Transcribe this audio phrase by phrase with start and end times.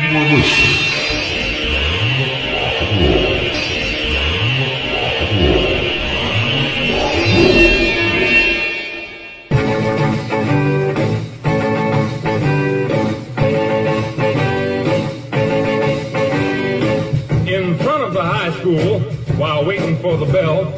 [0.00, 0.14] In
[17.78, 19.00] front of the high school,
[19.36, 20.72] while waiting for the bell,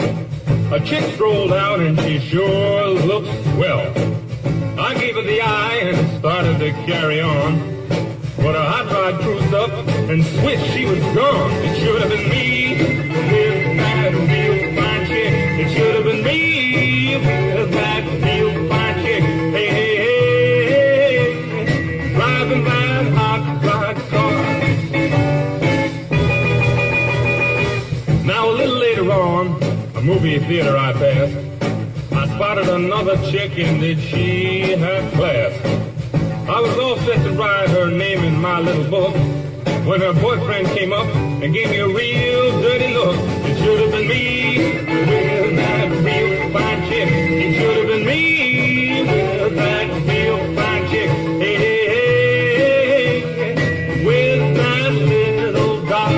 [0.73, 3.29] a chick strolled out and she sure looks
[3.59, 3.87] well.
[4.81, 7.80] I gave her the eye and started to carry on.
[11.63, 12.75] It should have been me.
[15.63, 16.41] It should have been me.
[19.53, 19.97] Hey, hey,
[21.67, 22.65] hey, driving.
[28.25, 29.63] Now a little later on,
[29.97, 31.37] a movie theater I passed,
[32.13, 35.53] I spotted another chick and did she have class.
[36.49, 39.15] I was all set to write her name in my little book
[39.87, 41.07] when her boyfriend came up
[41.43, 43.17] and gave me a real dirty look.
[43.47, 47.09] It should have been me with that real fine chick.
[47.09, 51.09] It should have been me with that real fine chick.
[51.41, 56.13] Hey, hey, hey, hey, with that little doll.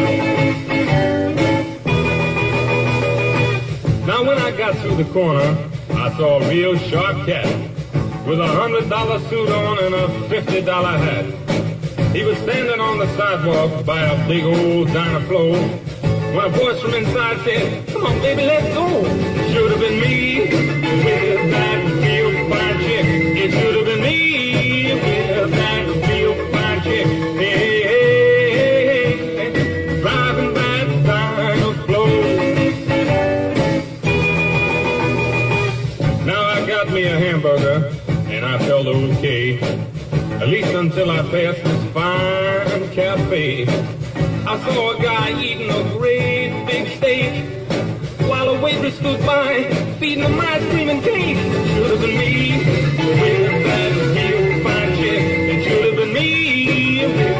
[4.06, 5.56] Now when I got through the corner,
[5.90, 7.46] I saw a real sharp cat
[8.26, 11.41] with a hundred dollar suit on and a fifty dollar hat.
[12.22, 15.54] He was standing on the sidewalk by a big old Dynaflow
[16.32, 19.02] when a voice from inside said, Come on, baby, let's go.
[19.52, 20.38] Should have been me
[21.04, 21.91] with that
[40.42, 43.64] At least until I passed this fine cafe.
[43.64, 47.44] I saw a guy eating a great big steak,
[48.28, 49.62] while a waitress stood by,
[50.00, 51.36] feeding him ice cream and cake.
[51.36, 55.22] Should have been me with that real fine chick.
[55.22, 57.31] It should have been me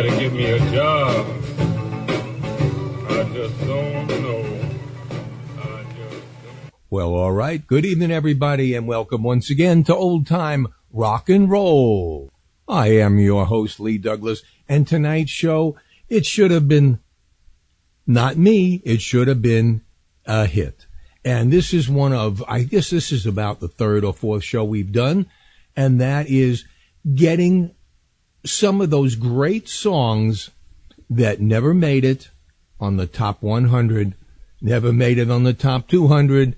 [0.00, 1.26] I give me a job.
[3.06, 4.42] I just don't know.
[5.94, 6.72] Just don't.
[6.88, 7.66] Well, all right.
[7.66, 12.32] Good evening, everybody, and welcome once again to Old Time Rock and Roll.
[12.66, 15.76] I am your host, Lee Douglas, and tonight's show,
[16.08, 17.00] it should have been
[18.06, 19.82] not me, it should have been
[20.24, 20.86] a hit.
[21.26, 24.64] And this is one of, I guess this is about the third or fourth show
[24.64, 25.26] we've done,
[25.76, 26.64] and that is
[27.14, 27.74] getting
[28.44, 30.50] some of those great songs
[31.08, 32.30] that never made it
[32.78, 34.14] on the top 100,
[34.60, 36.56] never made it on the top 200,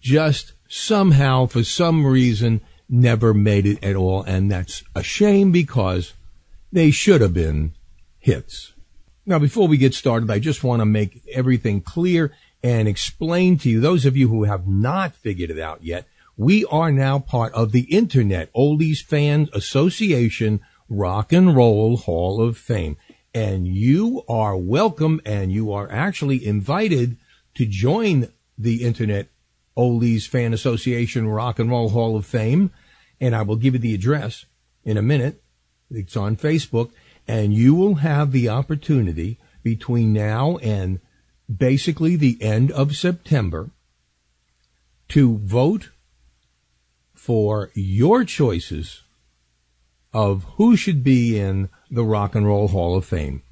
[0.00, 4.22] just somehow, for some reason, never made it at all.
[4.22, 6.12] And that's a shame because
[6.70, 7.72] they should have been
[8.18, 8.72] hits.
[9.26, 13.70] Now, before we get started, I just want to make everything clear and explain to
[13.70, 16.06] you, those of you who have not figured it out yet,
[16.36, 22.56] we are now part of the Internet Oldies Fans Association Rock and Roll Hall of
[22.56, 22.96] Fame.
[23.34, 27.16] And you are welcome and you are actually invited
[27.54, 29.28] to join the Internet
[29.76, 32.70] Oldies Fan Association Rock and Roll Hall of Fame.
[33.20, 34.44] And I will give you the address
[34.84, 35.42] in a minute.
[35.90, 36.90] It's on Facebook
[37.26, 41.00] and you will have the opportunity between now and
[41.54, 43.70] basically the end of September
[45.08, 45.90] to vote
[47.14, 49.03] for your choices
[50.14, 53.42] of who should be in the Rock and Roll Hall of Fame.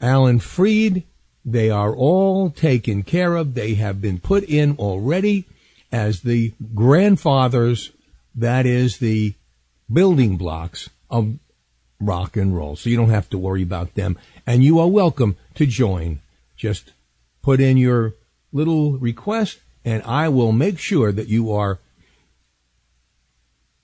[0.00, 1.04] Alan Freed.
[1.44, 3.54] They are all taken care of.
[3.54, 5.44] They have been put in already
[5.92, 7.92] as the grandfathers,
[8.34, 9.34] that is the
[9.92, 11.38] building blocks of
[12.00, 12.76] rock and roll.
[12.76, 14.18] So you don't have to worry about them.
[14.46, 16.20] And you are welcome to join.
[16.56, 16.92] Just
[17.42, 18.14] put in your
[18.52, 21.78] little request and I will make sure that you are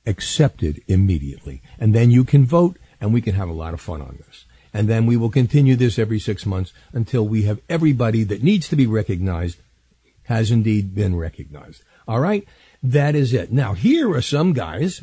[0.06, 1.62] accepted immediately.
[1.79, 4.45] And then you can vote and we can have a lot of fun on this.
[4.73, 8.69] And then we will continue this every six months until we have everybody that needs
[8.69, 9.59] to be recognized
[10.25, 11.83] has indeed been recognized.
[12.09, 12.47] All right.
[12.83, 13.53] That is it.
[13.53, 15.03] Now, here are some guys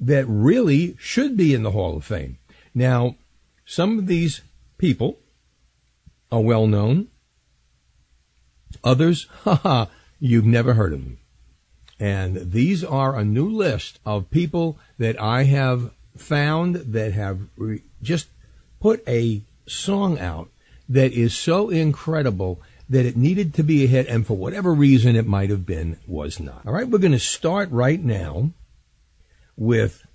[0.00, 2.38] that really should be in the Hall of Fame.
[2.74, 3.16] Now,
[3.64, 4.42] some of these
[4.78, 5.18] people
[6.30, 7.08] are well known.
[8.82, 9.86] Others, haha,
[10.18, 11.18] you've never heard of them.
[12.00, 17.82] And these are a new list of people that I have found that have re-
[18.02, 18.28] just
[18.80, 20.48] put a song out
[20.88, 25.16] that is so incredible that it needed to be a hit, and for whatever reason
[25.16, 26.66] it might have been, was not.
[26.66, 28.50] All right, we're going to start right now
[29.56, 30.06] with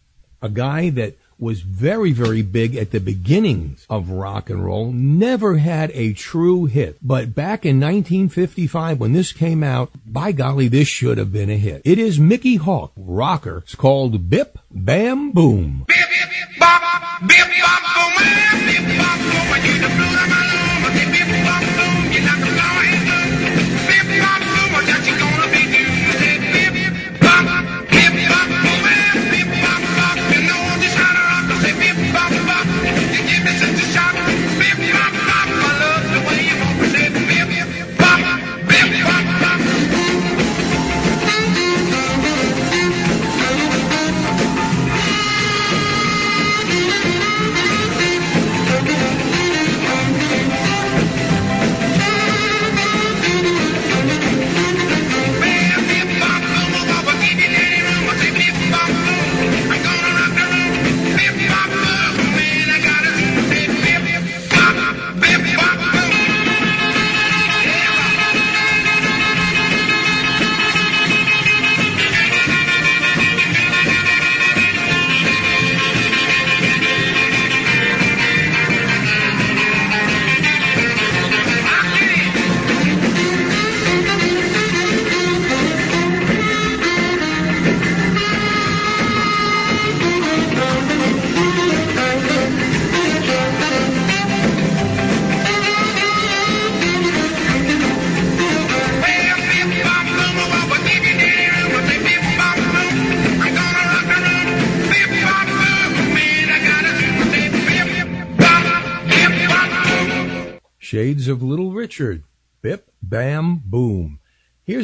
[0.41, 5.57] a guy that was very, very big at the beginnings of rock and roll, never
[5.57, 6.97] had a true hit.
[7.01, 11.57] But back in 1955, when this came out, by golly, this should have been a
[11.57, 11.81] hit.
[11.85, 13.57] It is Mickey Hawk, rocker.
[13.59, 15.85] It's called Bip Bam Boom.
[15.87, 16.81] Bip, bip, bop,
[17.27, 18.66] bip, bop, boom,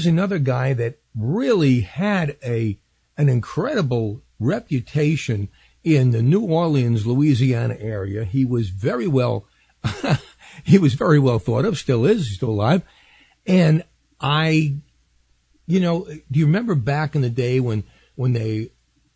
[0.04, 2.78] Here's another guy that really had a,
[3.18, 5.48] an incredible reputation
[5.82, 8.26] in the New Orleans, Louisiana area.
[8.26, 9.46] He was very well,
[10.66, 12.82] he was very well thought of, still is, still alive.
[13.48, 13.86] And
[14.20, 14.76] I,
[15.68, 18.72] you know, do you remember back in the day when, when they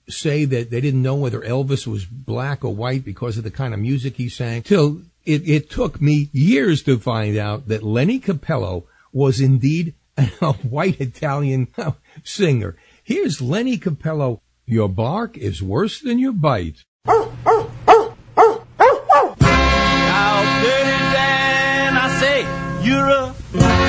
[0.08, 3.74] say that they didn't know whether Elvis was black or white because of the kind
[3.74, 4.62] of music he sang?
[4.62, 9.94] Till it, it took me years to find out that Lenny Capello was indeed
[10.41, 11.67] a white Italian
[12.24, 12.75] singer.
[13.03, 14.41] Here's Lenny Capello.
[14.65, 16.83] Your bark is worse than your bite.
[20.59, 22.41] Dirty Dan, I say,
[22.86, 23.87] you're a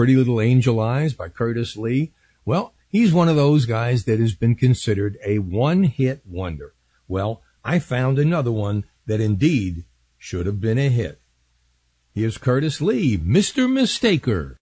[0.00, 2.14] Pretty Little Angel Eyes by Curtis Lee.
[2.46, 6.72] Well, he's one of those guys that has been considered a one hit wonder.
[7.06, 9.84] Well, I found another one that indeed
[10.16, 11.20] should have been a hit.
[12.14, 13.68] Here's Curtis Lee, Mr.
[13.68, 14.56] Mistaker.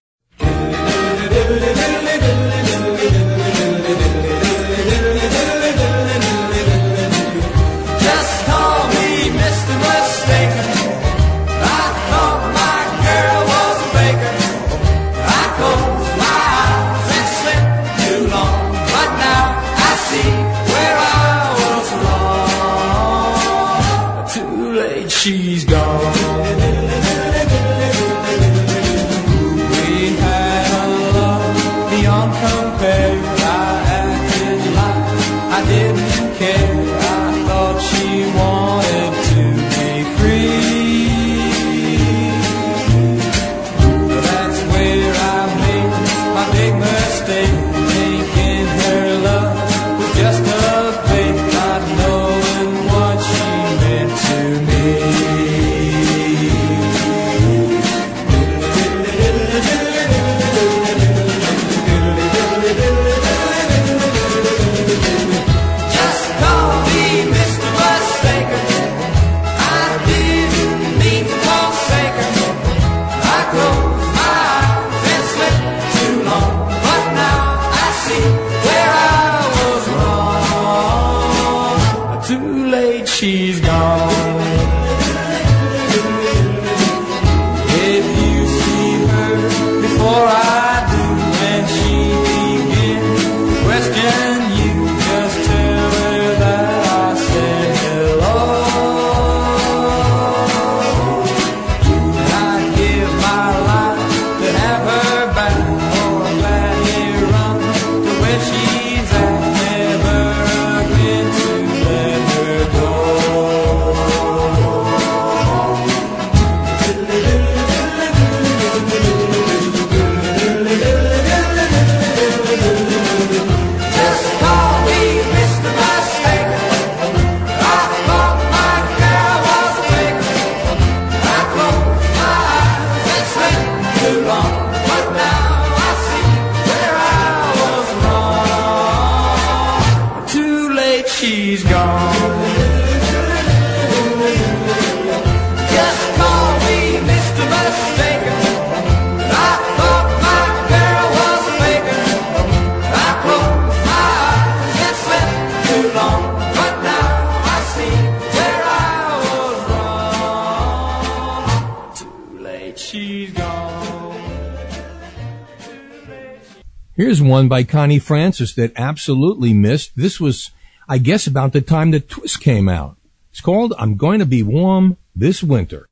[166.99, 169.93] Here's one by Connie Francis that absolutely missed.
[169.95, 170.51] This was,
[170.89, 172.97] I guess, about the time the Twist came out.
[173.31, 175.89] It's called I'm Going to Be Warm This Winter.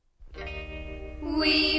[1.23, 1.76] We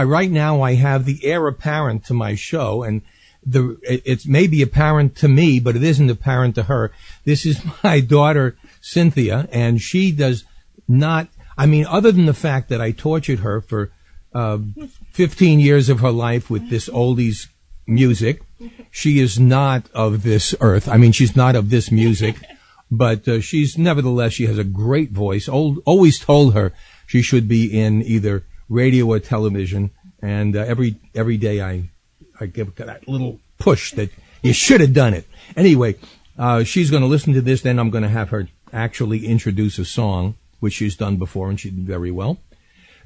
[0.00, 3.02] All right, now I have the heir apparent to my show, and
[3.44, 6.90] the it, it's maybe apparent to me, but it isn't apparent to her.
[7.26, 10.44] This is my daughter Cynthia, and she does
[10.88, 11.28] not.
[11.58, 13.92] I mean, other than the fact that I tortured her for
[14.34, 14.60] uh,
[15.12, 17.48] 15 years of her life with this oldies
[17.86, 18.40] music,
[18.90, 20.88] she is not of this earth.
[20.88, 22.36] I mean, she's not of this music,
[22.90, 25.46] but uh, she's nevertheless she has a great voice.
[25.46, 26.72] Old, always told her
[27.06, 29.90] she should be in either radio or television,
[30.22, 31.90] and uh, every every day I
[32.40, 34.10] I give that little push that
[34.42, 35.26] you should have done it.
[35.54, 35.96] Anyway,
[36.38, 37.60] uh, she's going to listen to this.
[37.60, 41.60] Then I'm going to have her actually introduce a song, which she's done before, and
[41.60, 42.38] she did very well.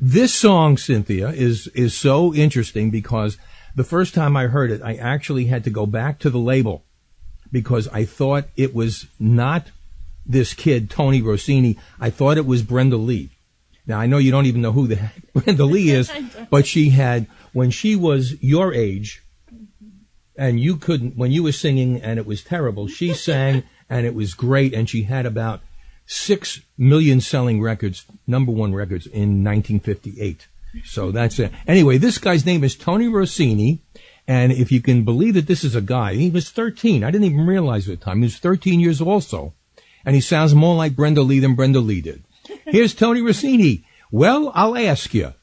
[0.00, 3.38] This song, Cynthia, is is so interesting because
[3.74, 6.84] the first time I heard it, I actually had to go back to the label
[7.50, 9.68] because I thought it was not
[10.26, 11.78] this kid Tony Rossini.
[12.00, 13.30] I thought it was Brenda Lee.
[13.86, 16.10] Now I know you don't even know who the heck Brenda Lee is,
[16.50, 19.22] but she had when she was your age,
[20.36, 22.88] and you couldn't when you were singing and it was terrible.
[22.88, 25.60] She sang and it was great, and she had about
[26.06, 30.48] six million selling records, number one records in 1958.
[30.84, 31.52] So that's it.
[31.66, 33.80] Anyway, this guy's name is Tony Rossini.
[34.26, 37.04] And if you can believe that this is a guy, he was 13.
[37.04, 38.18] I didn't even realize at the time.
[38.18, 39.52] He was 13 years also.
[40.04, 42.24] And he sounds more like Brenda Lee than Brenda Lee did.
[42.66, 43.84] Here's Tony Rossini.
[44.10, 45.34] Well, I'll ask you.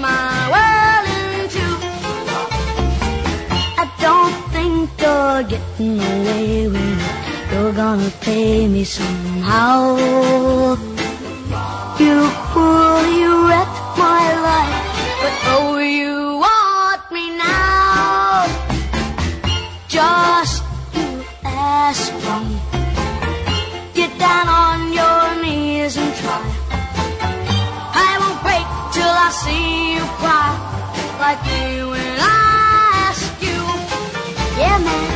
[0.00, 1.74] My world in two?
[3.82, 7.52] I don't think you're getting away with it.
[7.52, 9.96] You're gonna pay me somehow.
[11.98, 12.30] You
[31.28, 32.40] like me when I
[33.08, 33.60] ask you.
[34.60, 35.08] Yeah, man.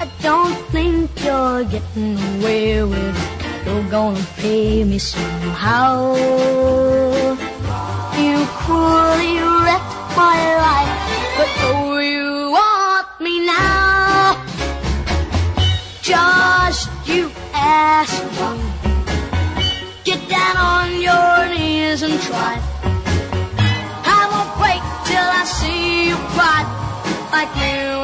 [0.00, 3.66] I don't think you're getting away with it.
[3.66, 6.14] You're gonna pay me somehow.
[8.22, 9.51] You cruelly
[10.22, 10.92] my life,
[11.38, 14.38] but oh, you want me now.
[16.10, 17.22] Just you
[17.54, 18.50] ask me.
[20.08, 22.54] Get down on your knees and try.
[24.18, 26.60] I won't wait till I see you cry
[27.34, 28.01] like me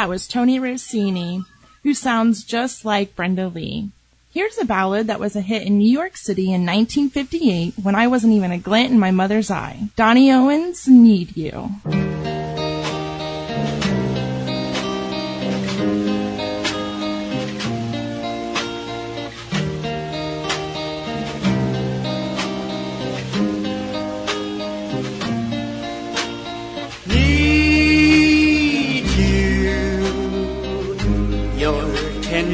[0.00, 1.44] That was Tony Rossini,
[1.82, 3.90] who sounds just like Brenda Lee.
[4.32, 8.06] Here's a ballad that was a hit in New York City in 1958 when I
[8.06, 9.90] wasn't even a glint in my mother's eye.
[9.96, 11.68] Donnie Owens, Need You.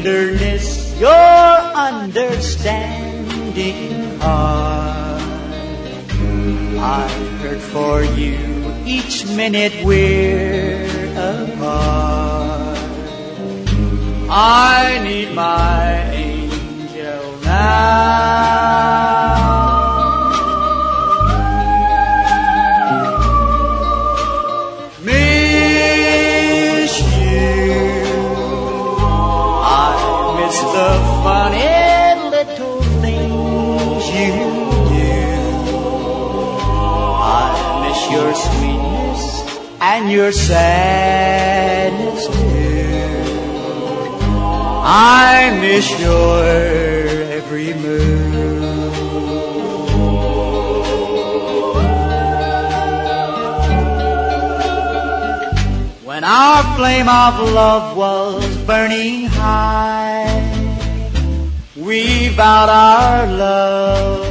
[0.06, 1.26] Tenderness, your
[1.74, 5.20] understanding heart.
[6.78, 7.08] I
[7.42, 8.38] hurt for you
[8.86, 12.78] each minute we're apart.
[14.30, 19.35] I need my angel now.
[39.80, 42.66] And your sadness too.
[44.88, 46.44] I miss your
[47.32, 48.46] every move.
[56.04, 60.30] When our flame of love was burning high,
[61.76, 64.26] we vowed our love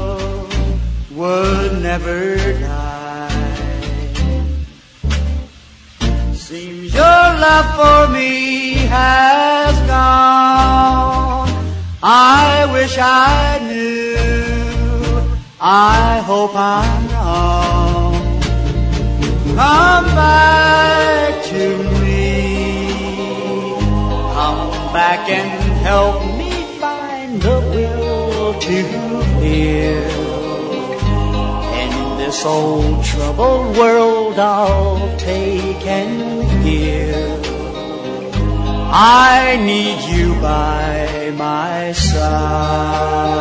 [1.12, 2.75] would never die.
[7.46, 11.50] Love for me has gone.
[12.02, 14.16] I wish I knew.
[15.60, 18.16] I hope I'm wrong.
[19.60, 21.64] Come back to
[22.04, 22.26] me.
[24.38, 24.66] Come
[25.00, 25.52] back and
[25.90, 26.52] help me
[26.84, 28.78] find the will to
[29.44, 30.18] live.
[31.84, 37.46] In this old troubled world, I'll take and give.
[38.98, 43.36] I need you by my side.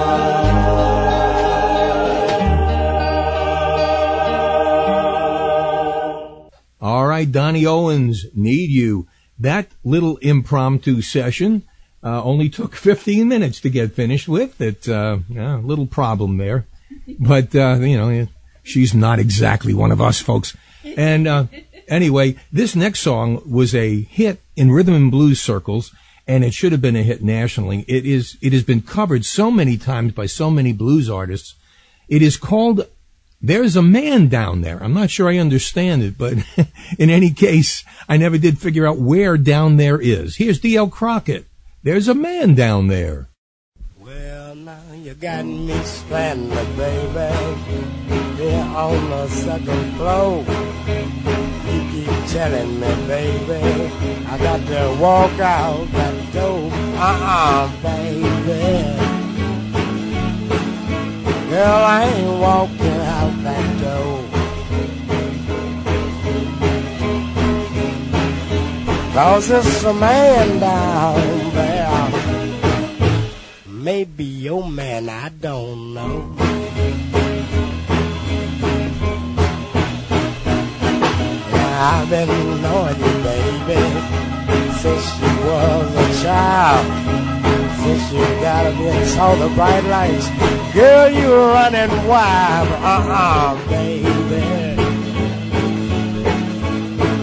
[6.81, 9.07] All right, Donnie Owens, need you.
[9.39, 11.63] That little impromptu session
[12.03, 14.61] uh, only took 15 minutes to get finished with.
[14.61, 16.67] It uh, yeah, little problem there,
[17.19, 18.29] but uh, you know
[18.63, 20.57] she's not exactly one of us folks.
[20.97, 21.47] And uh,
[21.89, 25.95] anyway, this next song was a hit in rhythm and blues circles,
[26.27, 27.85] and it should have been a hit nationally.
[27.89, 28.37] It is.
[28.41, 31.55] It has been covered so many times by so many blues artists.
[32.09, 32.87] It is called
[33.45, 34.83] there's a man down there.
[34.83, 36.39] I'm not sure I understand it, but
[36.99, 40.37] in any case, I never did figure out where down there is.
[40.37, 40.89] Here's G.L.
[40.89, 41.45] Crockett.
[41.83, 43.29] There's a man down there.
[43.99, 47.35] Well, now you got me stranded, baby.
[48.37, 51.54] Here on the second floor.
[51.95, 53.63] Keep telling me, baby,
[54.27, 56.69] I got to walk out that door.
[56.73, 58.99] Uh-uh, baby.
[61.51, 64.25] Girl, I ain't walking out that door.
[69.13, 72.11] Cause there's a man down there.
[73.69, 77.04] Maybe your man, I don't know.
[81.77, 82.29] I've been
[82.63, 83.83] knowing you, baby,
[84.79, 86.87] since you was a child.
[87.83, 90.29] Since you gotta be in saw the bright lights.
[90.73, 94.05] Girl, you running wild, uh-uh, baby.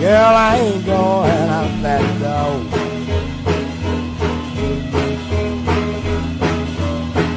[0.01, 2.81] Girl, I ain't going out that door.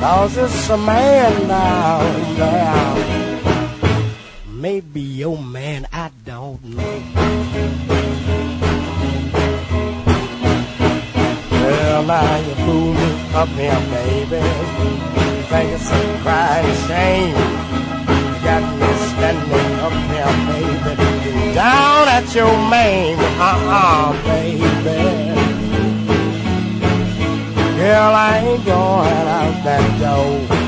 [0.00, 3.23] Cause it's a man down there.
[4.64, 7.02] Maybe your man, I don't know.
[11.50, 12.96] Well, now you fool
[13.36, 14.40] up here, baby.
[15.50, 17.36] Think it's a crying shame.
[18.08, 21.54] You got me standing up here, baby.
[21.54, 24.62] Down at your main, uh-uh, baby.
[27.76, 30.63] Girl, I ain't going out that door.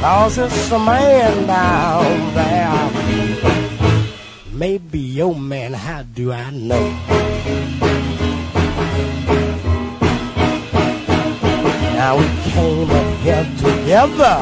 [0.00, 2.90] Cause it's a man down there.
[4.50, 6.88] Maybe your man, how do I know?
[12.00, 14.40] Now we came up here together.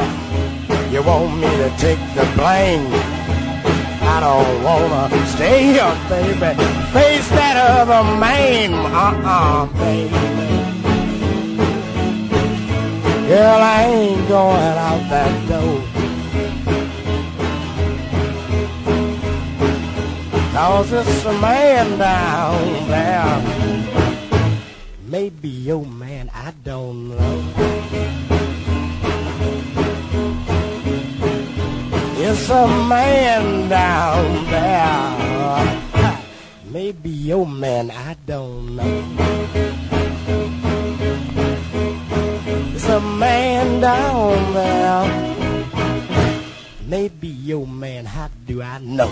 [0.93, 2.87] You want me to take the blame?
[4.15, 6.55] I don't wanna stay here, baby.
[6.93, 10.58] Face that other man, uh-uh, baby.
[13.29, 15.83] Girl, I ain't going out that door.
[20.55, 23.43] Cause it's a man down there.
[25.07, 27.45] Maybe your man, I don't know.
[32.17, 36.23] It's a man down there.
[36.73, 39.68] Maybe your man, I don't know.
[43.81, 45.49] Down there.
[46.87, 49.09] Maybe your man, how do I know?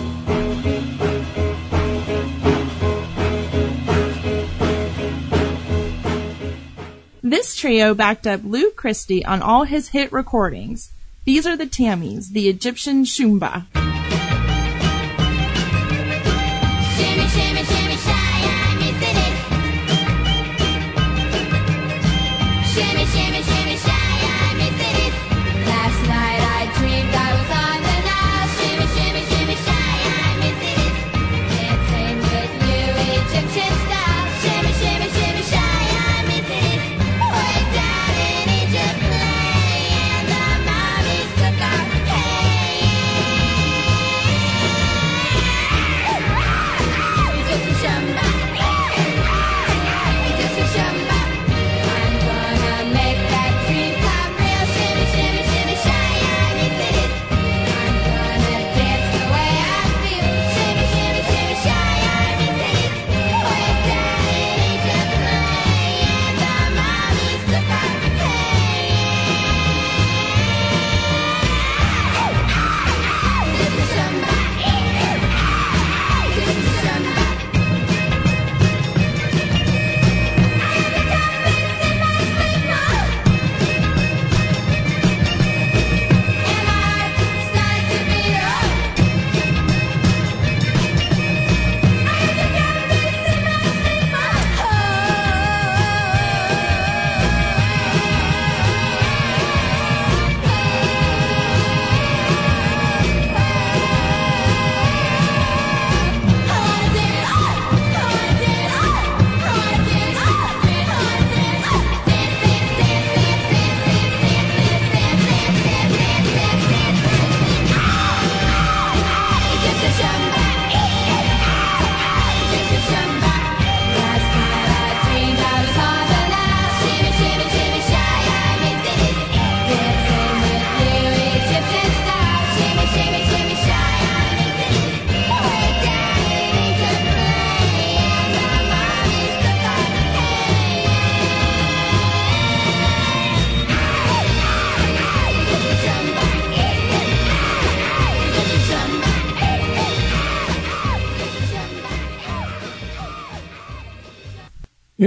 [7.23, 10.91] This trio backed up Lou Christie on all his hit recordings.
[11.23, 13.65] These are the Tammys, the Egyptian Shumba.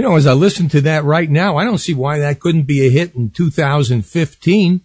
[0.01, 2.63] You know, as I listen to that right now, I don't see why that couldn't
[2.63, 4.81] be a hit in 2015.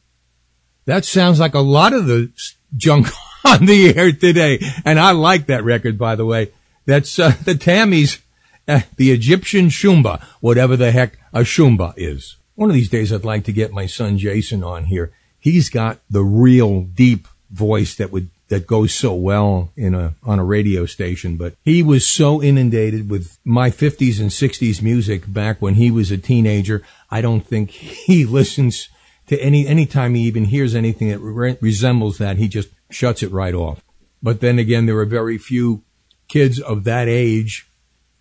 [0.84, 2.30] That sounds like a lot of the
[2.76, 3.06] junk
[3.46, 4.58] on the air today.
[4.84, 6.52] And I like that record, by the way.
[6.84, 8.20] That's uh, the Tammys,
[8.68, 12.36] uh, the Egyptian Shumba, whatever the heck a Shumba is.
[12.54, 15.14] One of these days I'd like to get my son Jason on here.
[15.38, 20.38] He's got the real deep voice that would that goes so well in a on
[20.38, 21.36] a radio station.
[21.36, 26.10] But he was so inundated with my 50s and 60s music back when he was
[26.10, 26.82] a teenager.
[27.10, 28.88] I don't think he listens
[29.26, 32.36] to any anytime he even hears anything that re- resembles that.
[32.36, 33.82] He just shuts it right off.
[34.22, 35.82] But then again, there are very few
[36.28, 37.68] kids of that age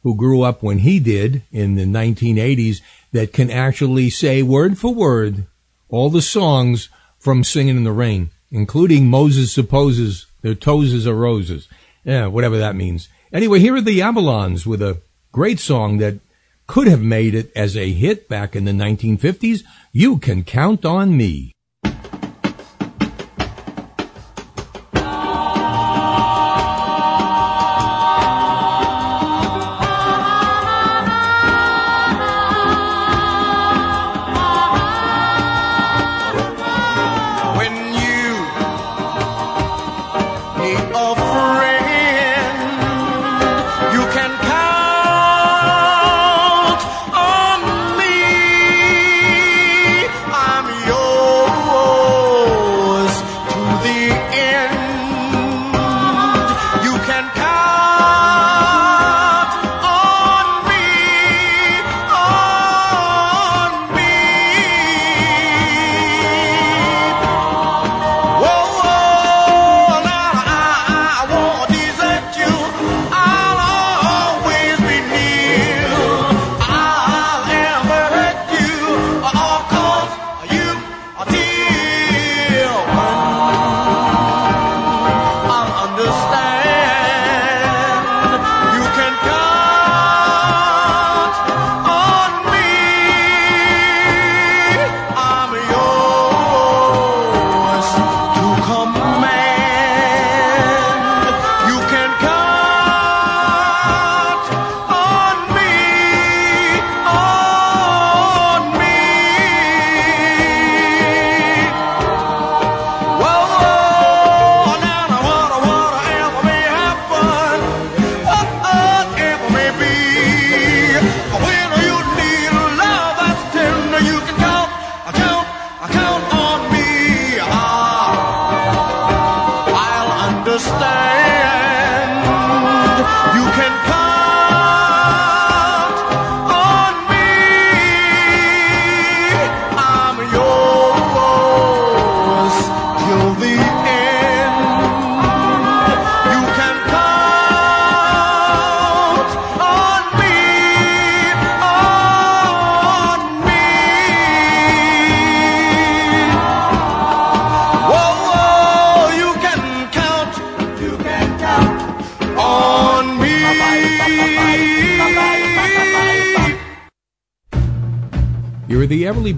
[0.04, 4.94] who grew up when he did in the 1980s that can actually say word for
[4.94, 5.48] word
[5.90, 11.68] all the songs from Singing in the Rain, including Moses Supposes Their Toes are Roses.
[12.04, 13.10] Yeah, whatever that means.
[13.34, 16.20] Anyway, here are the Avalons with a great song that
[16.68, 19.64] could have made it as a hit back in the 1950s.
[19.92, 21.55] You can count on me.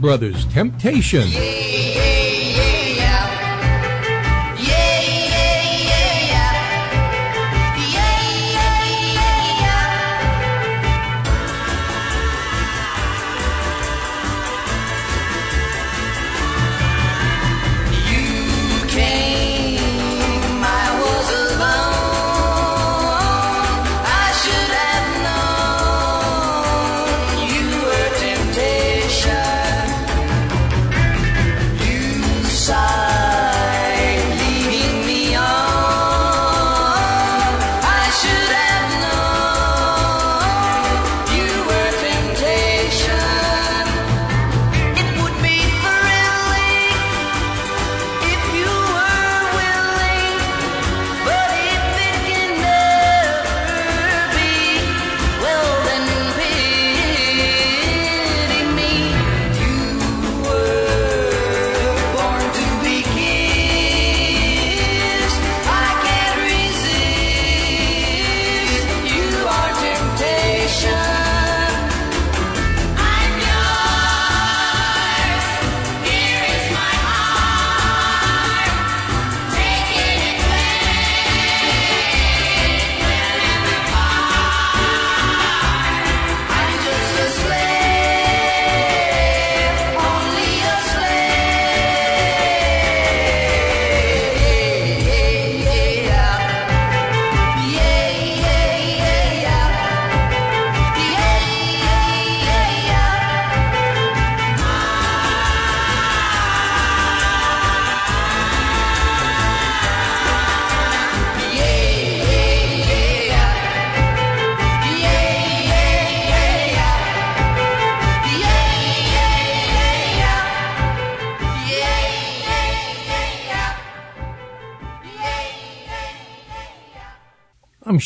[0.08, 1.30] Brothers, Temptation.
[1.30, 1.57] Temptation.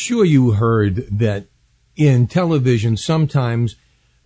[0.02, 1.46] Sure you heard that
[1.96, 3.76] in television sometimes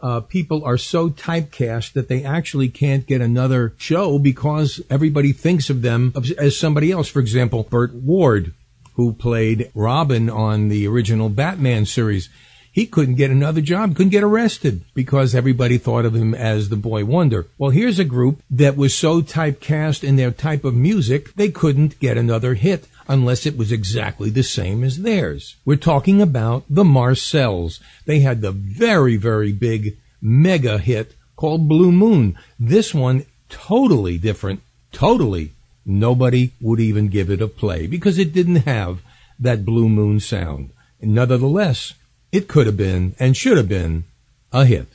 [0.00, 5.68] uh, people are so typecast that they actually can't get another show because everybody thinks
[5.70, 7.08] of them as- somebody else.
[7.08, 8.52] For example, Burt Ward,
[8.94, 12.28] who played Robin on the original Batman series.
[12.72, 16.76] He couldn't get another job, couldn't get arrested because everybody thought of him as the
[16.76, 17.46] boy wonder.
[17.56, 21.98] Well, here's a group that was so typecast in their type of music, they couldn't
[22.00, 25.56] get another hit unless it was exactly the same as theirs.
[25.64, 27.80] We're talking about the Marcels.
[28.04, 32.38] They had the very, very big mega hit called Blue Moon.
[32.58, 34.60] This one totally different,
[34.92, 35.52] totally.
[35.84, 39.02] Nobody would even give it a play because it didn't have
[39.38, 40.70] that Blue Moon sound.
[41.00, 41.94] Nevertheless,
[42.32, 44.04] it could have been and should have been
[44.52, 44.88] a hit.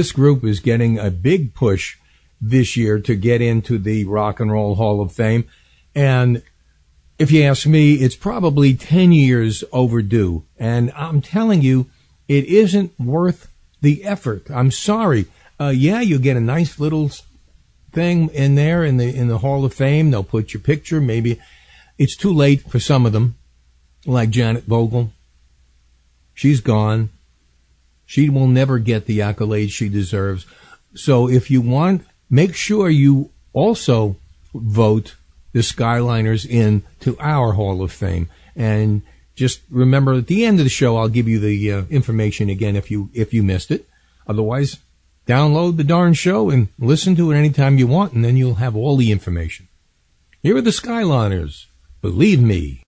[0.00, 1.98] This group is getting a big push
[2.40, 5.44] this year to get into the Rock and Roll Hall of Fame.
[5.94, 6.42] And
[7.18, 10.44] if you ask me, it's probably 10 years overdue.
[10.58, 11.90] And I'm telling you,
[12.28, 14.50] it isn't worth the effort.
[14.50, 15.26] I'm sorry.
[15.60, 17.10] Uh, yeah, you get a nice little
[17.92, 20.10] thing in there in the, in the Hall of Fame.
[20.10, 21.02] They'll put your picture.
[21.02, 21.38] Maybe
[21.98, 23.36] it's too late for some of them,
[24.06, 25.12] like Janet Vogel.
[26.32, 27.10] She's gone.
[28.10, 30.44] She will never get the accolades she deserves.
[30.96, 34.16] So if you want, make sure you also
[34.52, 35.14] vote
[35.52, 38.28] the Skyliners in to our Hall of Fame.
[38.56, 39.02] And
[39.36, 42.74] just remember at the end of the show, I'll give you the uh, information again
[42.74, 43.88] if you, if you missed it.
[44.26, 44.78] Otherwise,
[45.28, 48.74] download the darn show and listen to it anytime you want and then you'll have
[48.74, 49.68] all the information.
[50.42, 51.66] Here are the Skyliners.
[52.02, 52.79] Believe me.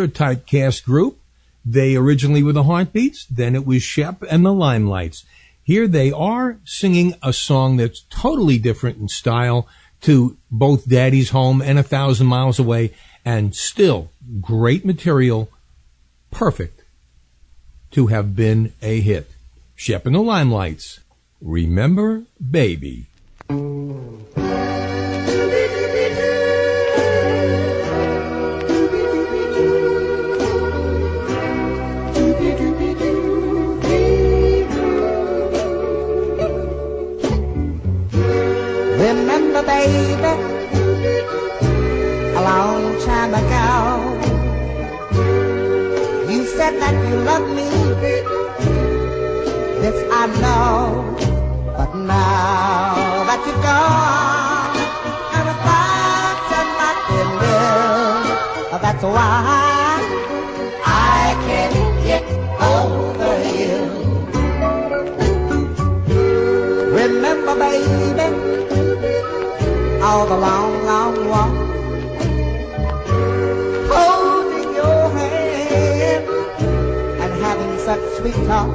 [0.00, 1.18] Another typecast group.
[1.64, 5.24] They originally were the Heartbeats, then it was Shep and the Limelights.
[5.62, 9.68] Here they are singing a song that's totally different in style
[10.02, 12.94] to both Daddy's Home and A Thousand Miles Away,
[13.26, 15.50] and still great material,
[16.30, 16.82] perfect
[17.90, 19.30] to have been a hit.
[19.76, 21.00] Shep and the Limelights.
[21.42, 23.06] Remember, baby.
[55.36, 58.28] And the thoughts of my feelings,
[58.82, 59.98] that's why
[60.86, 61.76] I can't
[62.08, 62.24] get
[62.76, 63.76] over you.
[66.92, 68.50] Remember, baby
[70.02, 71.54] all the long, long walk.
[73.92, 76.24] Holding your hand
[77.22, 78.70] and having such sweet talk.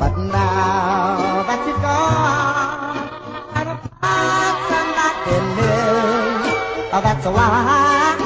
[0.00, 2.51] But now that you're gone,
[6.92, 8.16] oh, that's why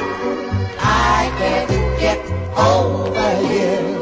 [0.78, 2.18] I can't get
[2.58, 3.95] over you.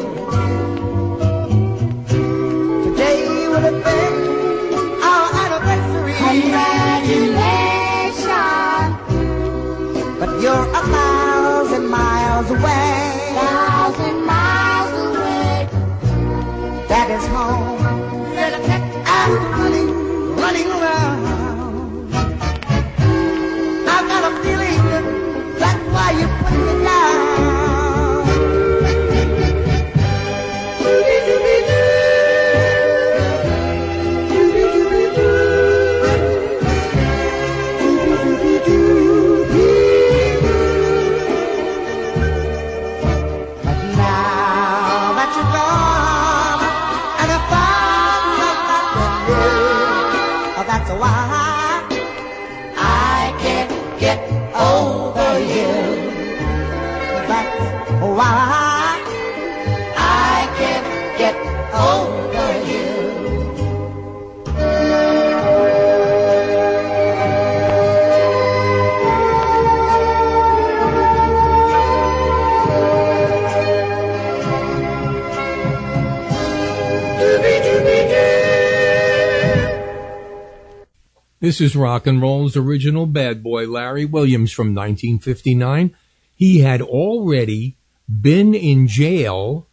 [81.44, 85.94] This is rock and roll's original bad boy, Larry Williams from 1959.
[86.34, 87.76] He had already
[88.08, 89.66] been in jail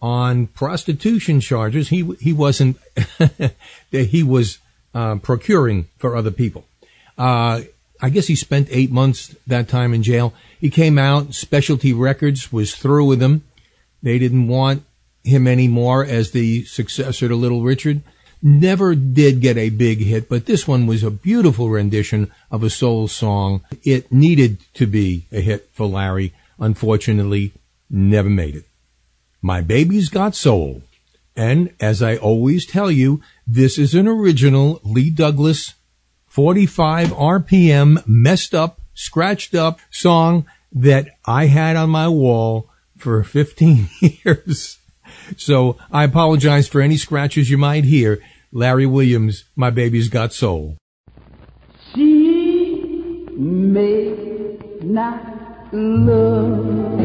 [0.00, 1.88] on prostitution charges.
[1.88, 2.76] He he wasn't.
[3.90, 4.60] he was
[4.94, 6.66] uh, procuring for other people.
[7.18, 7.62] Uh,
[8.00, 10.34] I guess he spent eight months that time in jail.
[10.60, 11.34] He came out.
[11.34, 13.42] Specialty Records was through with him.
[14.04, 14.84] They didn't want
[15.24, 18.02] him anymore as the successor to Little Richard.
[18.42, 22.70] Never did get a big hit, but this one was a beautiful rendition of a
[22.70, 23.62] soul song.
[23.82, 26.32] It needed to be a hit for Larry.
[26.58, 27.52] Unfortunately,
[27.90, 28.64] never made it.
[29.42, 30.82] My Baby's Got Soul.
[31.36, 35.74] And as I always tell you, this is an original Lee Douglas
[36.26, 43.88] 45 RPM messed up, scratched up song that I had on my wall for 15
[44.00, 44.78] years.
[45.36, 48.20] So I apologize for any scratches you might hear.
[48.52, 50.76] Larry Williams, My Baby's Got Soul.
[51.94, 52.82] She
[53.36, 54.14] may
[54.82, 57.00] not look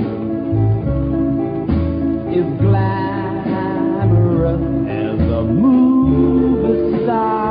[2.30, 7.42] as glamorous as a movie star.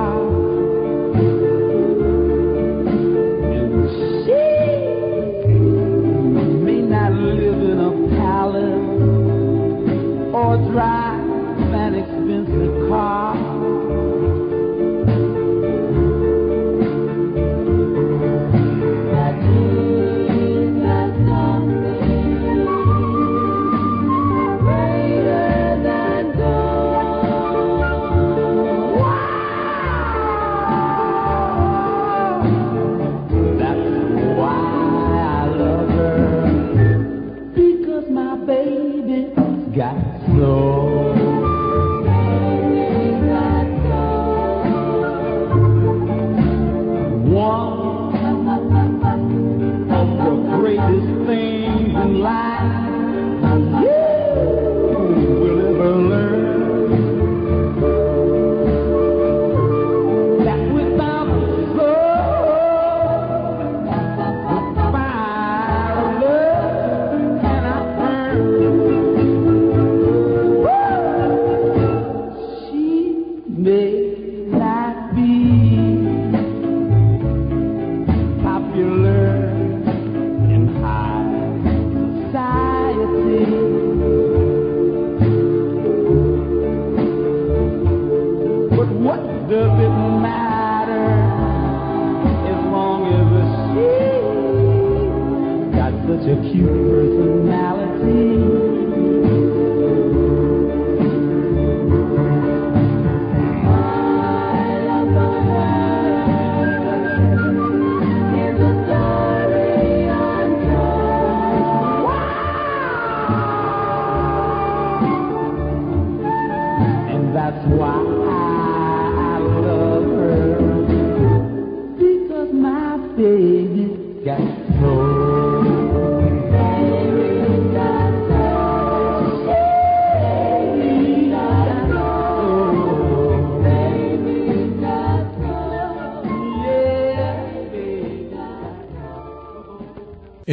[10.52, 11.11] Palace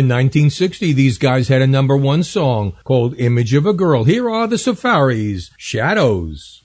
[0.10, 4.04] 1960, these guys had a number one song called Image of a Girl.
[4.04, 6.64] Here are the Safaris, Shadows.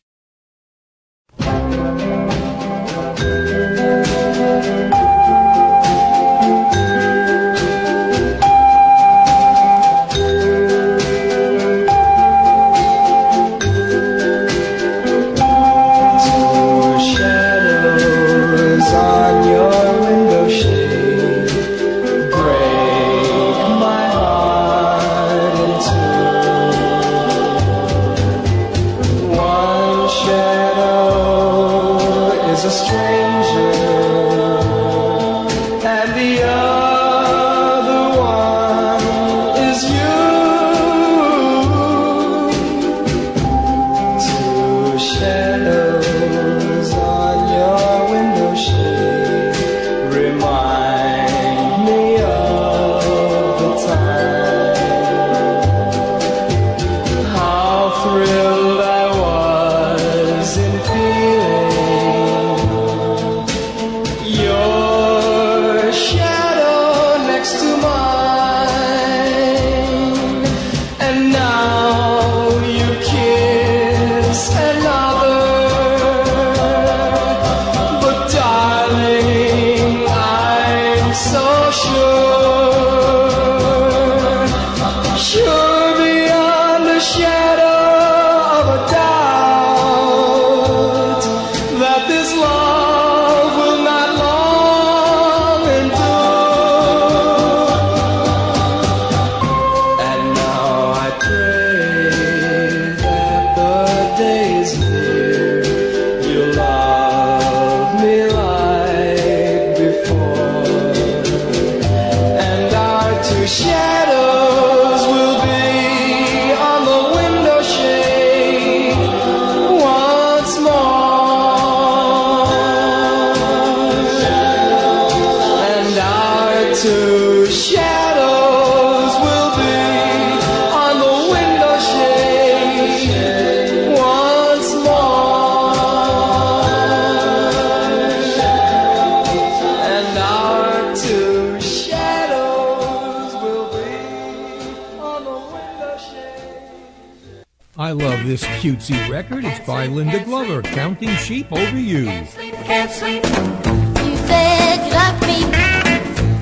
[149.15, 149.45] record.
[149.45, 150.75] It's by sleep, Linda Glover, sleep.
[150.75, 152.05] Counting Sheep Over You.
[152.07, 153.25] Can't sleep, can't sleep.
[153.25, 155.39] You said you loved me.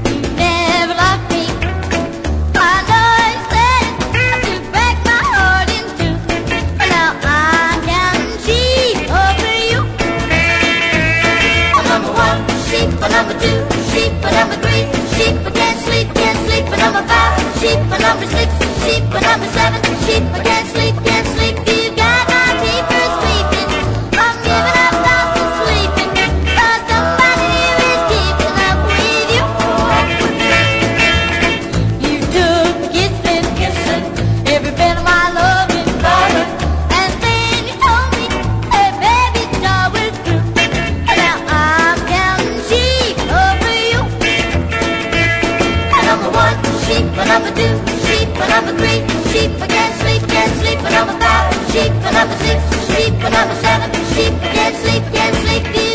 [0.08, 1.44] You never loved me.
[2.54, 3.02] I know.
[13.12, 13.58] number two,
[13.92, 17.98] sheep for number three, sheep for can't sleep, can't sleep for number five, sheep for
[18.00, 18.48] number six,
[18.84, 21.11] sheep for number seven, sheep for can't sleep.
[53.22, 55.91] The number seven sheep can't sleep, can't sleep.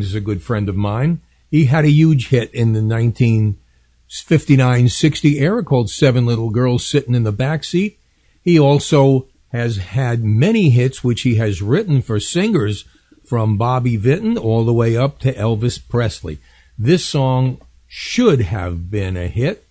[0.00, 1.20] Collins is a good friend of mine.
[1.50, 7.14] He had a huge hit in the 1959 60 era called Seven Little Girls Sitting
[7.14, 7.98] in the Back Seat.
[8.42, 12.86] He also has had many hits which he has written for singers
[13.26, 16.38] from Bobby Vinton all the way up to Elvis Presley.
[16.78, 19.66] This song should have been a hit.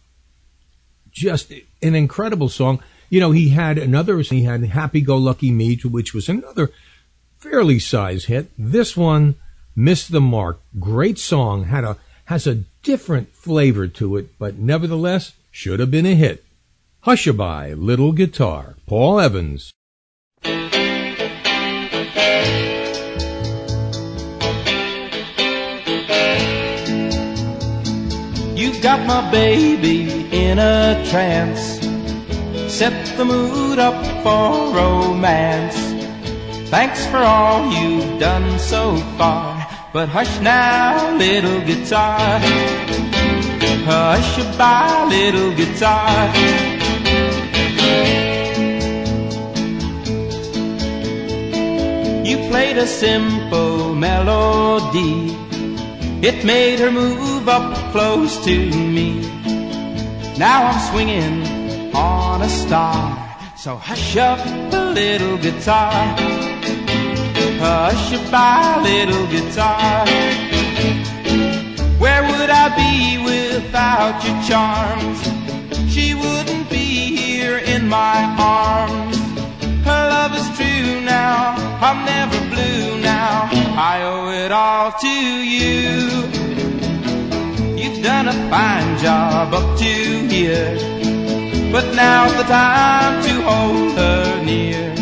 [1.11, 1.51] Just
[1.81, 2.83] an incredible song.
[3.09, 6.69] You know, he had another, he had Happy Go Lucky Me, which was another
[7.39, 8.51] fairly sized hit.
[8.59, 9.33] This one
[9.79, 10.59] missed the mark.
[10.77, 16.05] Great song, had a, has a different flavor to it, but nevertheless should have been
[16.05, 16.43] a hit.
[17.05, 19.71] Hushabye, Little Guitar, Paul Evans.
[28.59, 31.79] You got my baby in a trance.
[32.69, 35.77] Set the mood up for romance.
[36.69, 39.58] Thanks for all you've done so far.
[39.91, 42.39] But hush now, little guitar.
[43.89, 46.29] Hush by little guitar.
[52.23, 55.35] You played a simple melody.
[56.21, 59.21] It made her move up close to me.
[60.37, 63.17] Now I'm swinging on a star.
[63.57, 64.39] So hush up
[64.93, 66.48] little guitar.
[67.61, 70.05] Hush by little guitar.
[71.99, 75.19] Where would I be without your charms?
[75.93, 79.17] She wouldn't be here in my arms.
[79.83, 81.55] Her love is true now.
[81.81, 83.49] I'm never blue now.
[83.75, 86.29] I owe it all to you.
[87.75, 89.93] You've done a fine job up to
[90.33, 90.75] here.
[91.73, 94.98] But now's the time to hold her near.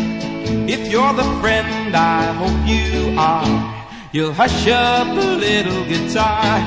[0.70, 6.60] If you're the friend I hope you are, you'll hush up a little guitar.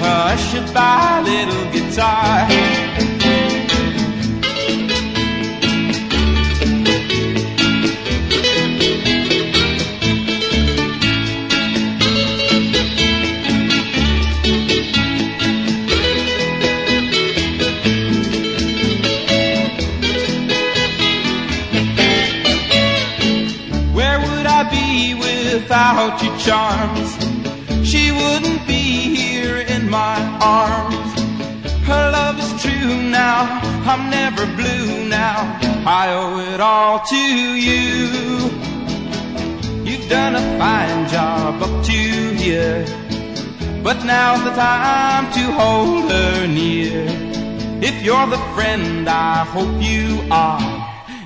[0.00, 3.05] Hush up little guitar.
[25.86, 27.10] Without your charms?
[27.88, 31.12] She wouldn't be here in my arms.
[31.86, 33.60] Her love is true now.
[33.86, 35.58] I'm never blue now.
[35.86, 38.50] I owe it all to you.
[39.88, 42.84] You've done a fine job up to here.
[43.84, 47.06] But now's the time to hold her near.
[47.80, 50.66] If you're the friend I hope you are,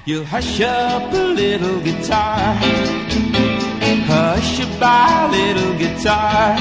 [0.04, 3.49] you'll hush up a little guitar.
[4.12, 6.56] Hush by little guitar.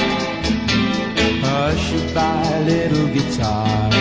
[1.41, 3.91] Hush by little guitar.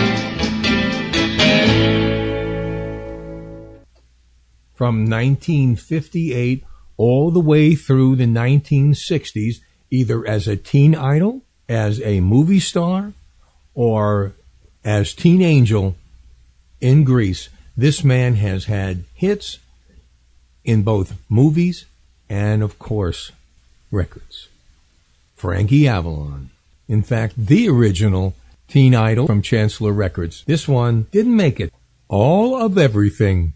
[4.75, 6.63] From 1958
[6.97, 13.13] all the way through the 1960s, either as a teen idol, as a movie star,
[13.73, 14.33] or
[14.85, 15.95] as Teen Angel
[16.79, 19.57] in Grease, this man has had hits
[20.63, 21.85] in both movies
[22.29, 23.31] and, of course,
[23.91, 24.47] records.
[25.35, 26.49] Frankie Avalon.
[26.87, 28.35] In fact, the original
[28.67, 30.43] teen idol from Chancellor Records.
[30.45, 31.73] This one didn't make it.
[32.07, 33.53] All of everything.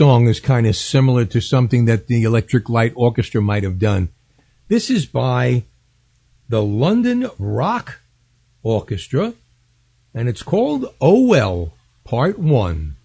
[0.00, 4.08] Song is kind of similar to something that the Electric Light Orchestra might have done.
[4.66, 5.64] This is by
[6.48, 8.00] the London Rock
[8.62, 9.34] Orchestra,
[10.14, 12.96] and it's called Oh Well, Part 1.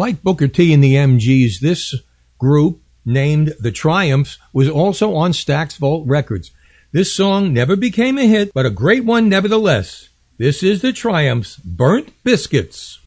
[0.00, 1.94] Like Booker T and the MGs, this
[2.38, 6.52] group, named The Triumphs, was also on Stax Volt Records.
[6.90, 10.08] This song never became a hit, but a great one nevertheless.
[10.38, 13.00] This is The Triumphs, Burnt Biscuits.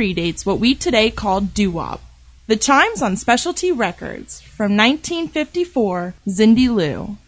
[0.00, 2.00] predates what we today call doo-wop.
[2.46, 7.18] The chimes on specialty records from 1954, Zindy Lou.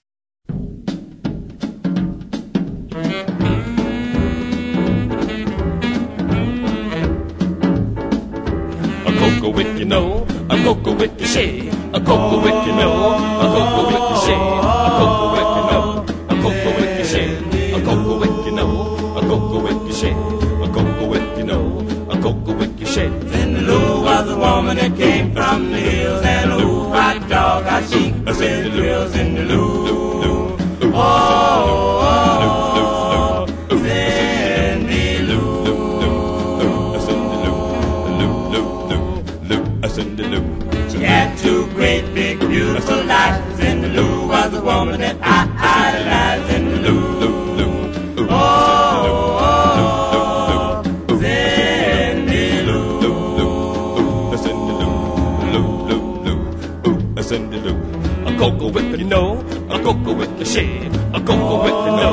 [59.93, 62.11] cocoa with the shade, a cocoa with the no,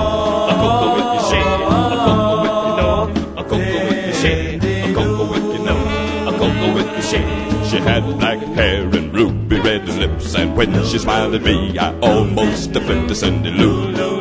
[0.49, 2.89] a cocoa with the shade, a cocoa with the no,
[3.37, 5.77] a cocoa with the shade, a cocoa with the no,
[6.27, 7.67] a cocoa with the shade.
[7.69, 11.97] She had black hair and ruby red lips, and when she smiled at me, I
[11.99, 14.18] almost flipped a Sunday Lulu.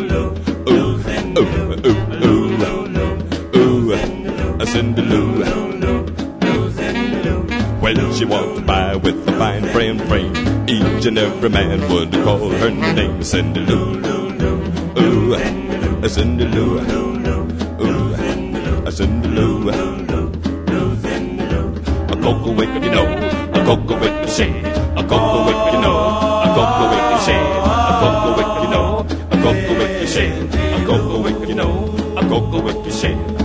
[11.09, 13.97] and every man would call her name Zindy Lou.
[15.01, 16.81] Ooh, a Zindy Lou.
[16.81, 17.49] Lou, Lou,
[18.91, 19.71] Zindy Lou.
[22.09, 24.67] A cocoa wicked, you know, a cocoa wicked shade.
[24.67, 25.97] A cocoa wicked, you know,
[26.45, 27.57] a cocoa wicked shade.
[27.89, 28.89] A cocoa wicked, you know,
[29.31, 30.55] a cocoa wicked shade.
[30.55, 31.73] A cocoa wicked, you know,
[32.19, 33.38] a cocoa wicked shade.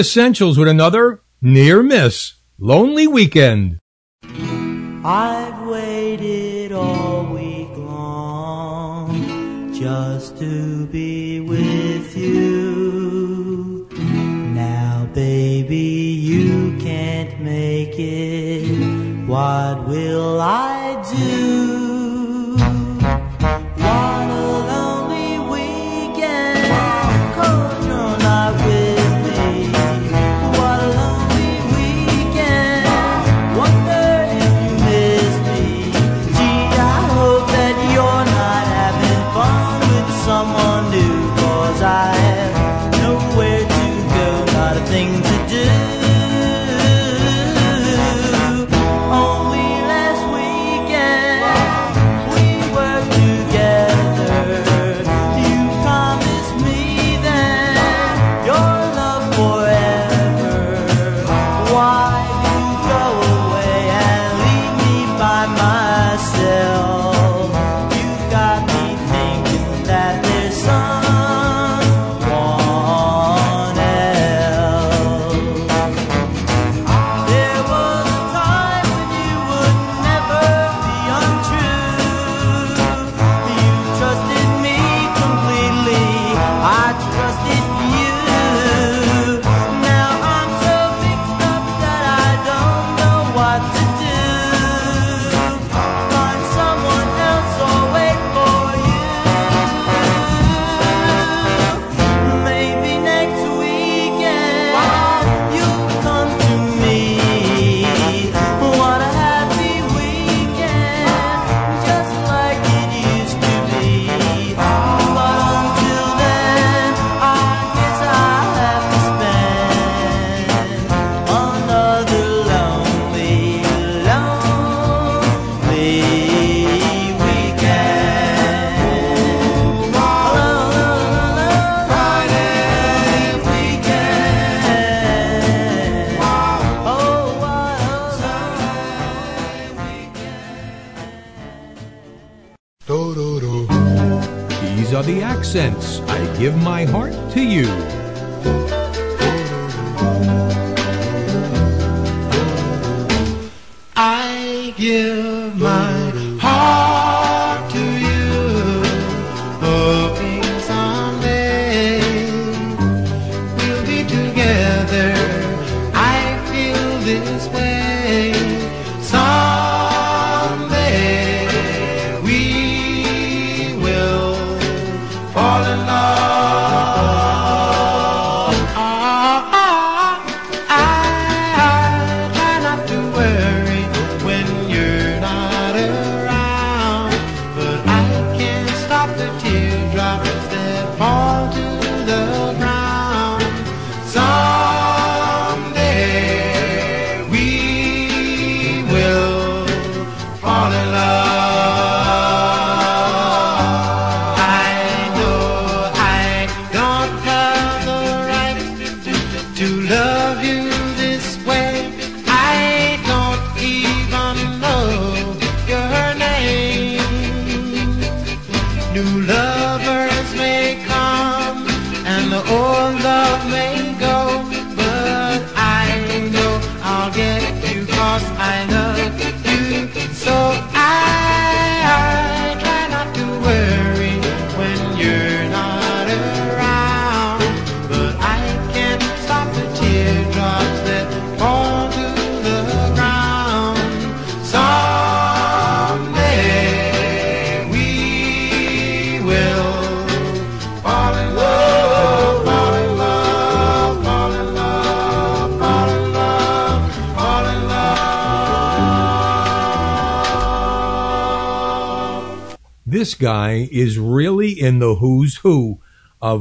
[0.00, 3.79] essentials with another near miss lonely weekend.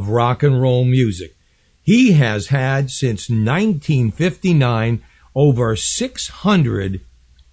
[0.10, 1.36] rock and roll music.
[1.84, 5.02] He has had since 1959
[5.36, 7.02] over 600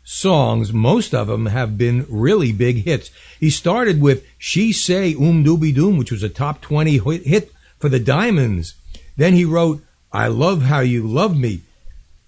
[0.04, 0.72] songs.
[0.72, 3.10] Most of them have been really big hits.
[3.40, 7.88] He started with She Say Um Doobie Doom, which was a top 20 hit for
[7.88, 8.74] the Diamonds.
[9.16, 11.62] Then he wrote I Love How You Love Me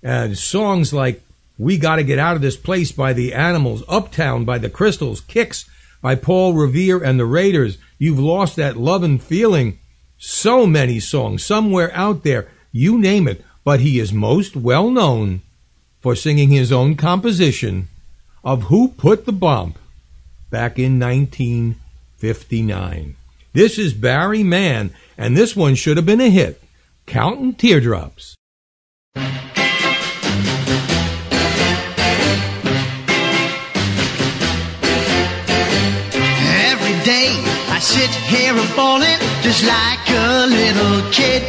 [0.02, 1.22] and songs like
[1.58, 5.68] We Gotta Get Out of This Place by the Animals, Uptown by the Crystals, Kicks
[6.00, 9.78] by Paul Revere and the Raiders, You've Lost That Lovin' Feeling
[10.18, 15.40] so many songs somewhere out there, you name it, but he is most well known
[16.00, 17.88] for singing his own composition
[18.44, 19.78] of Who Put the Bomp
[20.50, 23.16] back in 1959.
[23.52, 26.62] This is Barry Mann, and this one should have been a hit.
[27.06, 28.34] Counting Teardrops.
[29.14, 29.32] Every
[37.04, 37.30] day
[37.70, 41.42] I sit here a ballin' just like a little kid.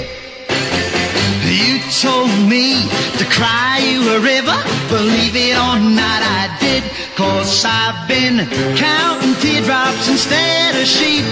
[1.45, 2.87] You told me
[3.17, 4.57] to cry you a river,
[4.89, 6.83] believe it or not I did.
[7.15, 11.25] Cause I've been counting teardrops instead of sheep.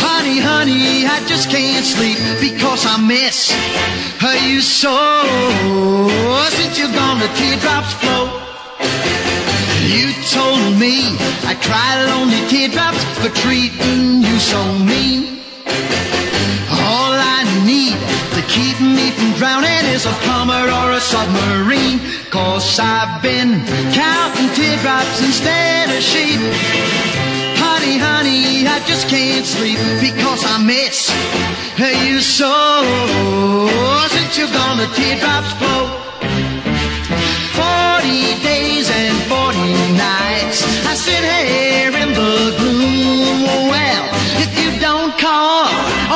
[0.00, 3.52] Honey, honey, I just can't sleep because I miss
[4.54, 4.94] you so.
[6.50, 8.53] Since you're gone, the teardrops flow.
[9.84, 11.12] You told me
[11.44, 15.44] I cried lonely teardrops for treating you so mean.
[16.72, 17.92] All I need
[18.32, 22.00] to keep me from drowning is a plumber or a submarine.
[22.30, 23.60] Cause I've been
[23.92, 26.40] counting teardrops instead of sheep.
[27.60, 31.12] Honey, honey, I just can't sleep because I miss
[32.08, 32.88] you so.
[34.08, 35.93] Since you're gone, the teardrops flow.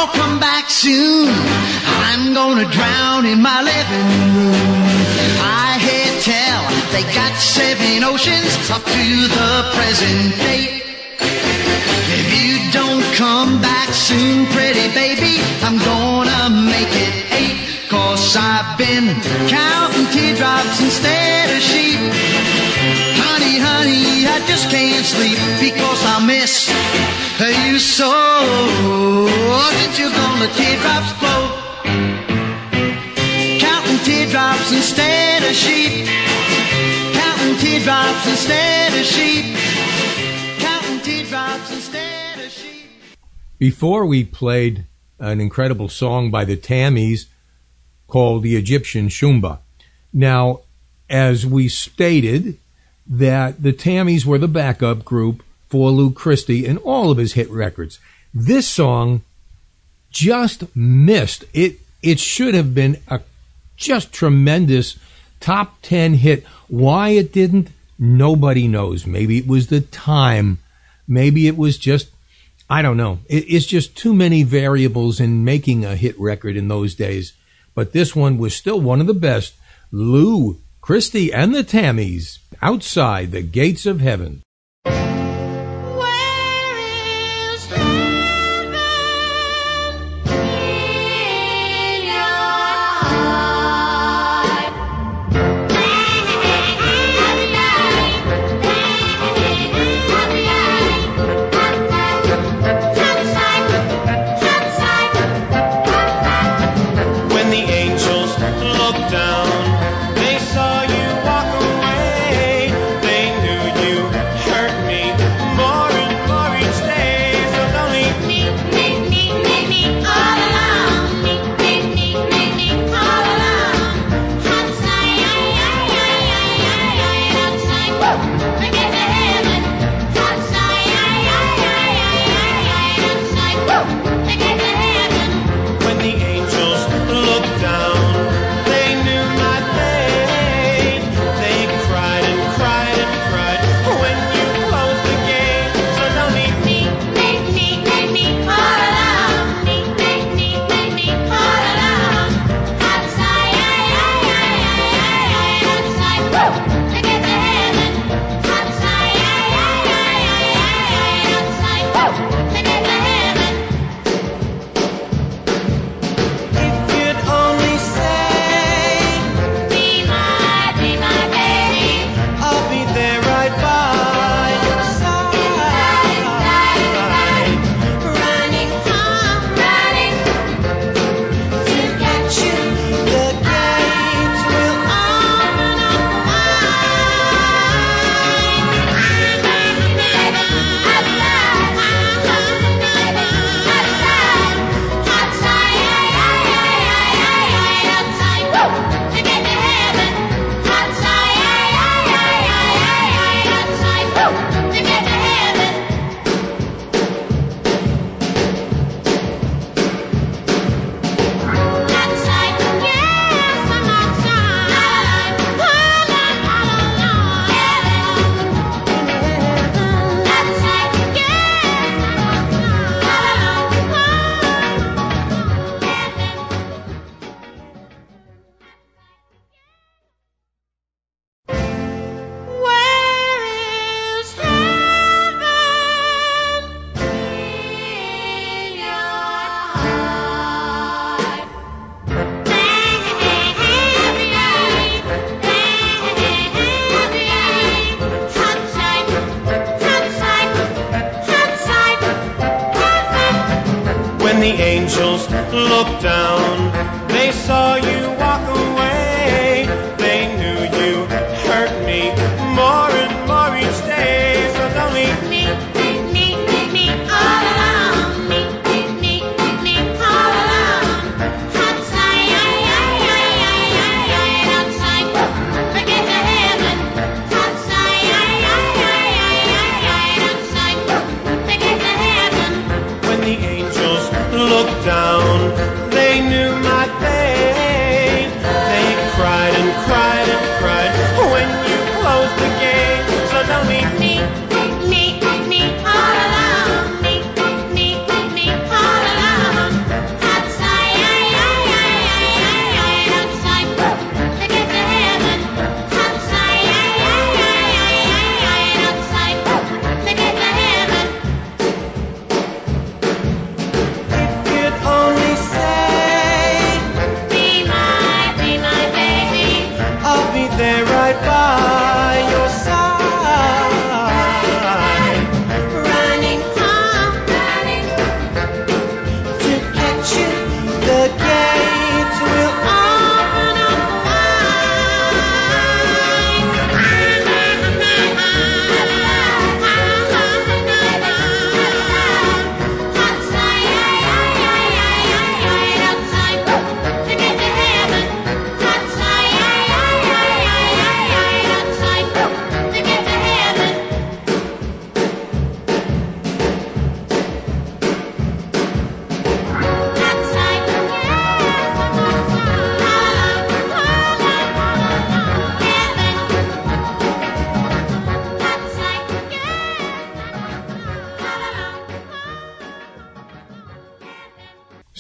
[0.09, 4.85] Or come back soon, I'm gonna drown in my living room.
[5.41, 6.63] I hear tell
[6.93, 9.07] they got seven oceans up to
[9.37, 10.85] the present date.
[12.19, 17.59] If you don't come back soon, pretty baby, I'm gonna make it eight.
[17.89, 19.15] Cause I've been
[19.49, 22.28] counting teardrops instead of sheep.
[24.27, 26.69] I just can't sleep because I miss
[27.69, 29.29] you so.
[29.79, 31.43] Since you're gone, the teardrops flow.
[33.61, 36.07] Counting teardrops instead of sheep.
[37.15, 39.57] Counting teardrops instead of sheep.
[40.59, 42.91] Counting teardrops instead of sheep.
[43.59, 44.87] Before we played
[45.19, 47.27] an incredible song by the Tammys
[48.07, 49.59] called The Egyptian Shumba.
[50.13, 50.61] Now,
[51.11, 52.59] as we stated,
[53.09, 57.51] that the Tammys were the backup group for Lou Christie in all of his hit
[57.51, 57.99] records.
[58.35, 59.23] This song
[60.11, 61.45] just missed.
[61.53, 63.21] It it should have been a
[63.77, 64.99] just tremendous
[65.41, 66.45] top 10 hit.
[66.69, 69.07] Why it didn't, nobody knows.
[69.07, 70.59] Maybe it was the time.
[71.07, 72.11] Maybe it was just
[72.71, 73.21] I don't know.
[73.29, 77.33] It, it's just too many variables in making a hit record in those days.
[77.75, 79.55] But this one was still one of the best.
[79.91, 84.43] Lou, Christie, and the Tammys outside the gates of heaven.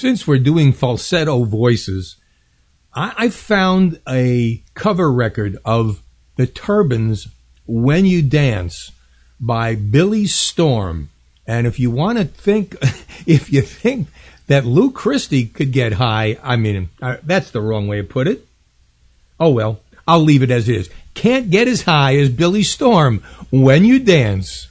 [0.08, 2.16] since we're doing falsetto voices,
[2.94, 6.02] I, I found a cover record of
[6.36, 7.28] the Turbans
[7.66, 8.90] When You Dance
[9.38, 11.10] by Billy Storm.
[11.46, 12.74] And if you want to think,
[13.26, 14.08] if you think
[14.46, 16.88] that Lou Christie could get high, I mean,
[17.22, 18.46] that's the wrong way to put it.
[19.38, 20.90] Oh well, I'll leave it as it is.
[21.12, 24.68] Can't get as high as Billy Storm when you dance.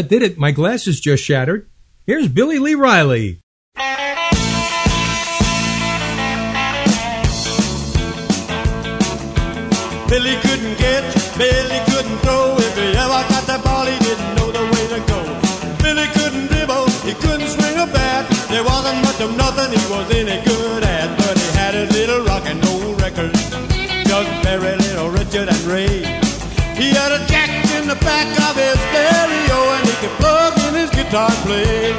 [0.00, 0.38] That did it.
[0.38, 1.68] My glasses just shattered.
[2.06, 3.42] Here's Billy Lee Riley.
[10.08, 11.04] Billy couldn't get,
[11.36, 12.56] Billy couldn't throw.
[12.56, 15.20] If he ever got that ball, he didn't know the way to go.
[15.84, 18.24] Billy couldn't dribble, he couldn't swing a bat.
[18.48, 22.24] There wasn't much of nothing he was any good at, but he had a little
[22.24, 23.36] rock and roll record.
[24.08, 26.00] Just very little Richard and Ray.
[26.80, 29.49] He had a jack in the back of his belly.
[30.00, 31.92] Get plugged plug in his guitar play.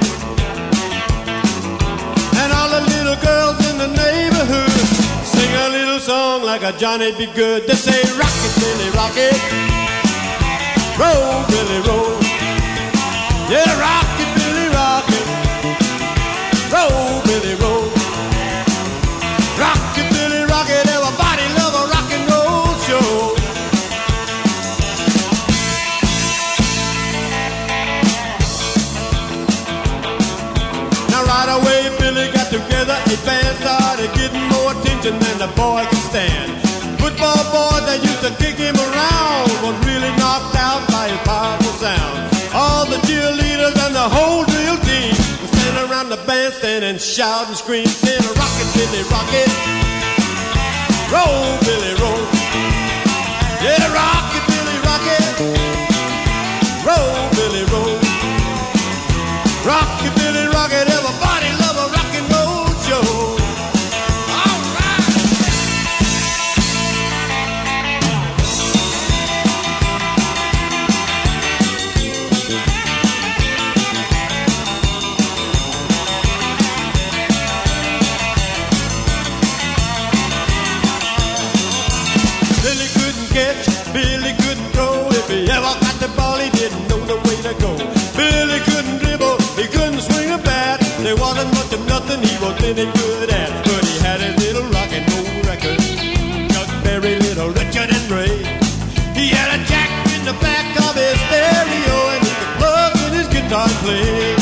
[2.41, 4.71] And all the little girls in the neighborhood
[5.23, 7.27] sing a little song like a Johnny B.
[7.27, 7.67] Goode.
[7.67, 9.37] They say, Rock it, Billy, rock it.
[10.97, 12.17] Roll, Billy, roll.
[13.51, 14.10] Yeah, rock
[35.41, 36.51] than a boy could stand.
[37.01, 41.73] Football boys that used to kick him around was really knocked out by his powerful
[41.81, 42.29] sound.
[42.53, 47.47] All the cheerleaders and the whole drill team were standing around the bandstand and shout
[47.47, 49.49] and scream, saying, Rocket, Billy, Rocket.
[51.09, 52.21] Roll, Billy, roll.
[53.65, 55.25] Yeah, Rocket, Billy, Rocket.
[56.85, 57.30] Roll.
[92.01, 93.65] nothing, he was plenty good at it.
[93.65, 95.77] But he had his little rock and roll record.
[96.51, 98.37] Chuck Berry, Little Richard, and Ray.
[99.13, 103.11] He had a jack in the back of his stereo, and he could plug in
[103.19, 104.33] his guitar play.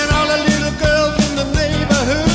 [0.00, 2.30] And all the little girls in the neighborhood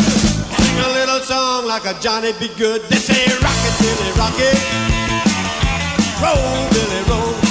[0.57, 2.49] sing a little song like a Johnny B.
[2.57, 2.81] Goode.
[2.89, 4.59] They say, Rocket, Billy, Rocket.
[6.21, 7.48] Roll, Billy, roll.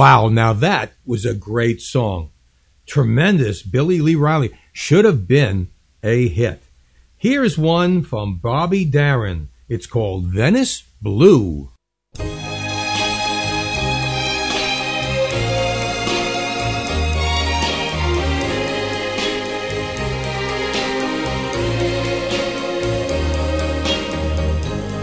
[0.00, 2.30] Wow, now that was a great song.
[2.86, 3.60] Tremendous.
[3.60, 5.68] Billy Lee Riley should have been
[6.02, 6.62] a hit.
[7.18, 9.50] Here's one from Bobby Darin.
[9.68, 11.68] It's called Venice Blue.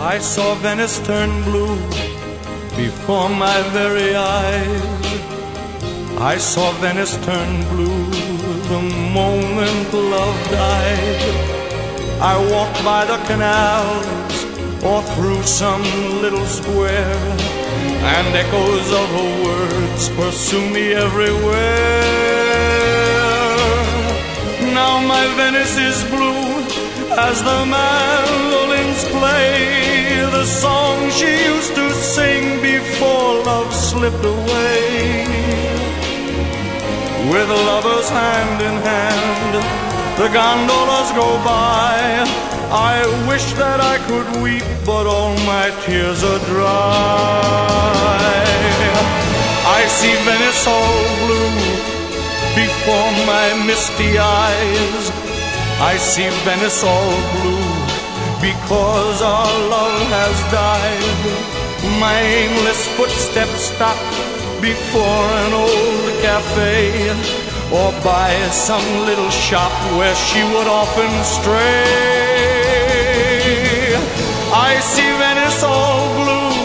[0.01, 2.06] I saw Venice turn blue
[2.77, 4.81] before my very eyes.
[6.33, 8.05] I saw Venice turn blue
[8.73, 8.81] the
[9.19, 11.21] moment love died.
[12.21, 14.37] I walked by the canals
[14.83, 15.83] or through some
[16.21, 17.19] little square,
[18.15, 22.03] and echoes of her words pursue me everywhere.
[24.79, 26.45] Now my Venice is blue
[27.27, 29.96] as the mandolins play
[30.37, 35.25] the song she used to sing before love slipped away.
[37.31, 39.53] With lovers hand in hand,
[40.19, 41.95] the gondolas go by.
[42.91, 42.97] I
[43.29, 47.87] wish that I could weep, but all my tears are dry.
[49.79, 51.57] I see Venice all blue
[52.61, 55.03] before my misty eyes.
[55.91, 57.66] I see Venice all blue
[58.41, 61.25] because our love has died.
[61.99, 63.97] My aimless footsteps stop
[64.61, 67.09] before an old cafe
[67.71, 72.37] or by some little shop where she would often stray.
[74.53, 76.55] I see Venice all blue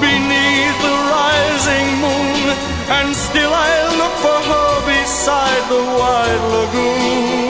[0.00, 2.56] beneath the rising moon,
[2.96, 7.49] and still I look for her beside the wide lagoon.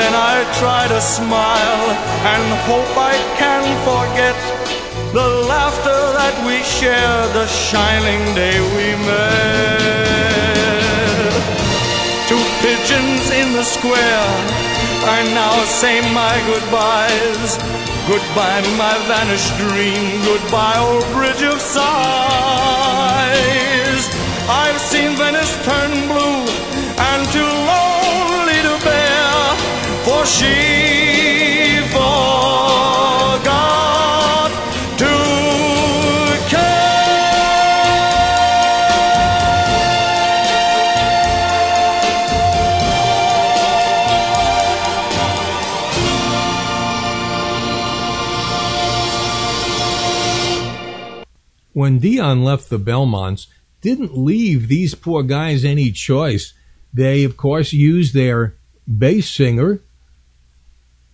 [0.00, 1.84] Then I try to smile
[2.32, 4.38] and hope I can forget
[5.12, 10.00] the laughter that we shared the shining day we met.
[12.32, 14.28] Two pigeons in the square,
[15.04, 17.60] I now say my goodbyes.
[18.08, 20.24] Goodbye, my vanished dream.
[20.24, 21.84] Goodbye, old bridge of sighs.
[24.48, 26.39] I've seen Venice turn blue
[51.72, 53.46] When Dion left the Belmonts,
[53.80, 56.52] didn't leave these poor guys any choice.
[56.92, 58.54] They, of course, used their
[58.86, 59.80] bass singer,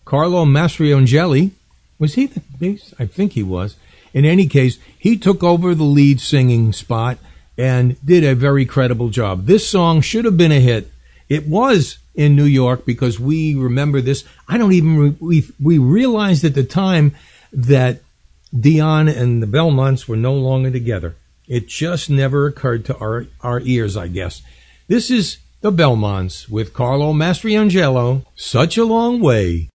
[0.07, 1.51] Carlo Mastrangelo.
[1.99, 2.95] Was he the bass?
[2.99, 3.77] I think he was.
[4.15, 7.19] In any case, he took over the lead singing spot
[7.59, 9.47] and did a very credible job.
[9.47, 10.91] This song should have been a hit.
[11.29, 14.25] It was in New York because we remember this.
[14.49, 17.15] I don't even, re- we, we realized at the time
[17.53, 18.01] that
[18.59, 21.17] Dion and the Belmonts were no longer together.
[21.49, 24.43] It just never occurred to our, our ears, I guess.
[24.87, 28.25] This is the Belmonts with Carlo Mastrangelo.
[28.37, 29.69] Such a long way.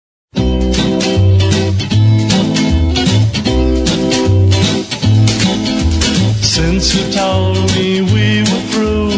[6.60, 9.12] Since you told me we were through,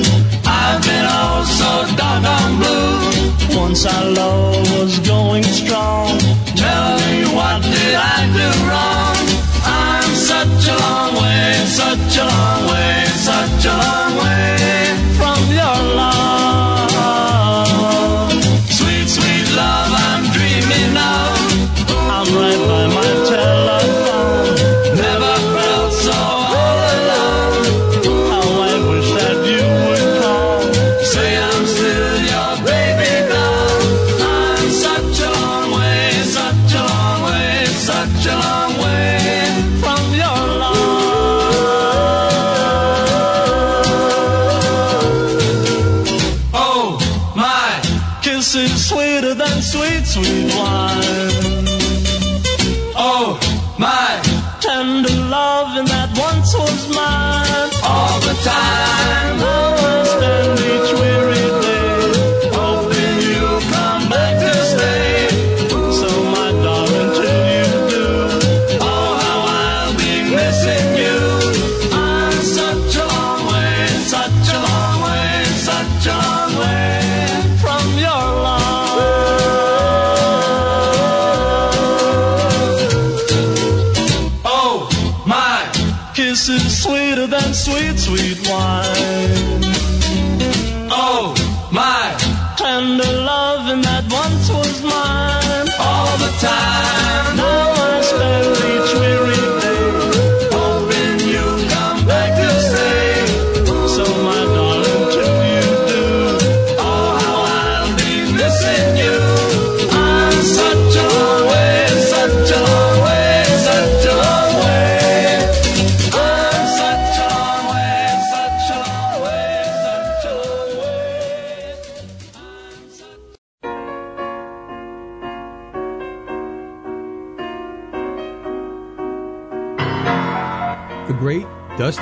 [0.45, 3.59] I've been oh so doggone blue.
[3.59, 6.19] Once our love was going strong,
[6.55, 9.26] tell me what did I do wrong?
[9.65, 14.01] I'm such a long way, such a long way, such a long way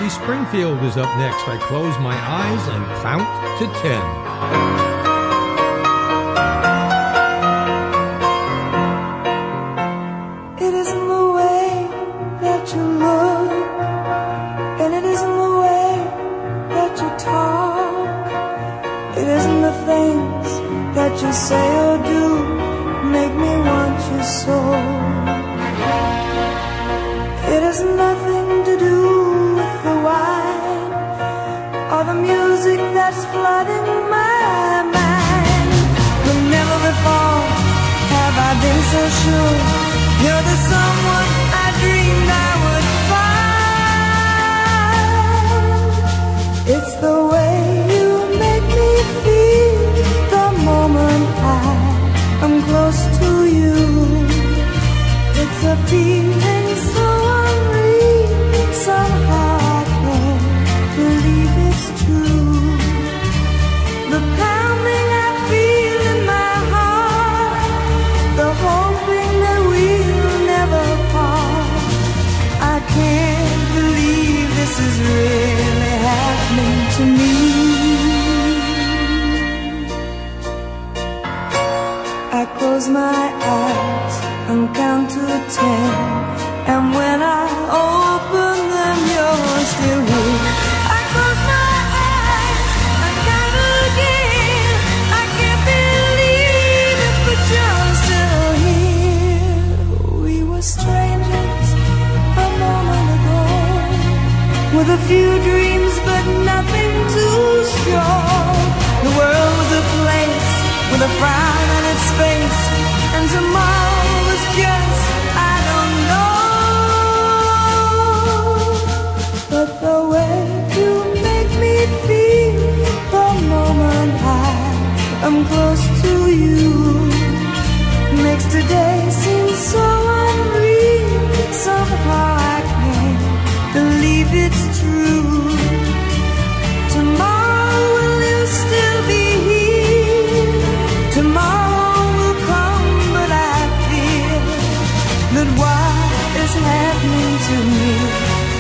[0.08, 1.46] Springfield is up next.
[1.48, 3.28] I close my eyes and count
[3.60, 4.29] to ten.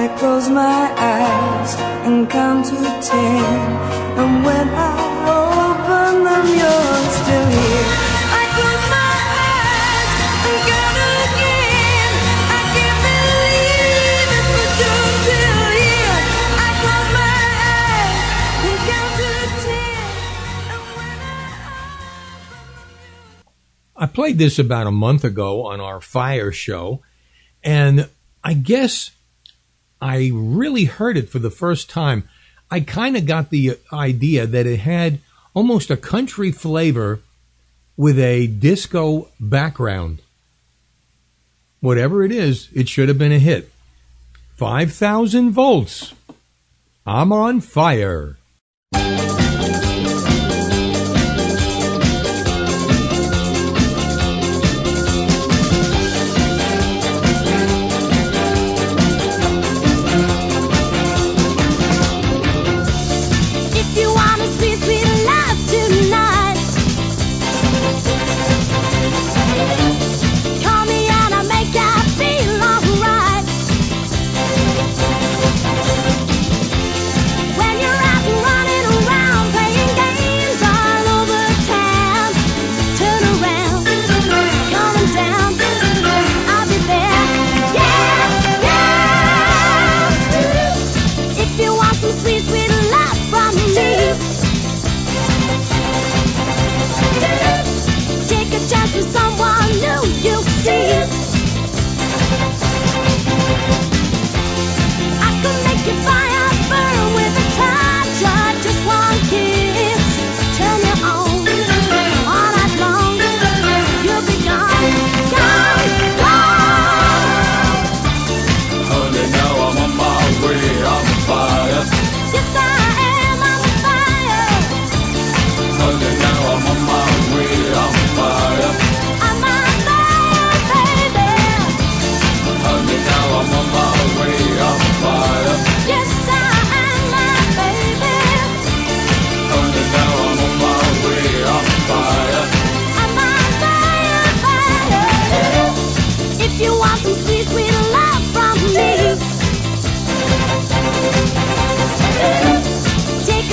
[0.00, 0.84] I close my
[1.16, 1.72] eyes
[2.06, 2.76] and count to
[3.10, 3.68] ten,
[4.20, 4.92] and when I
[5.40, 8.11] open them, you're still here.
[24.14, 27.02] played this about a month ago on our fire show,
[27.62, 28.08] and
[28.44, 29.10] I guess
[30.00, 32.28] I really heard it for the first time.
[32.70, 35.20] I kind of got the idea that it had
[35.54, 37.20] almost a country flavor
[37.96, 40.22] with a disco background.
[41.80, 43.70] Whatever it is, it should have been a hit.
[44.56, 46.14] 5,000 volts.
[47.06, 48.38] I'm on fire.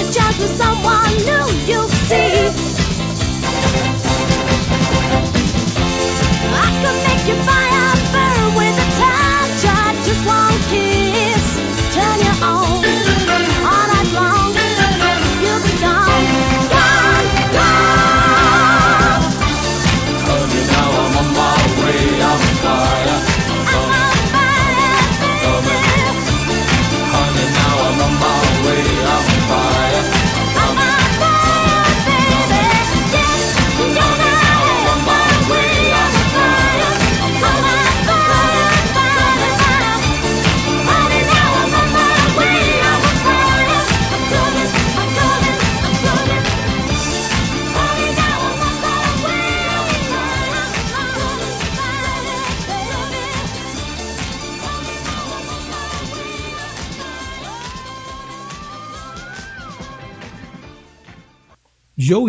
[0.02, 1.69] could chat with someone new.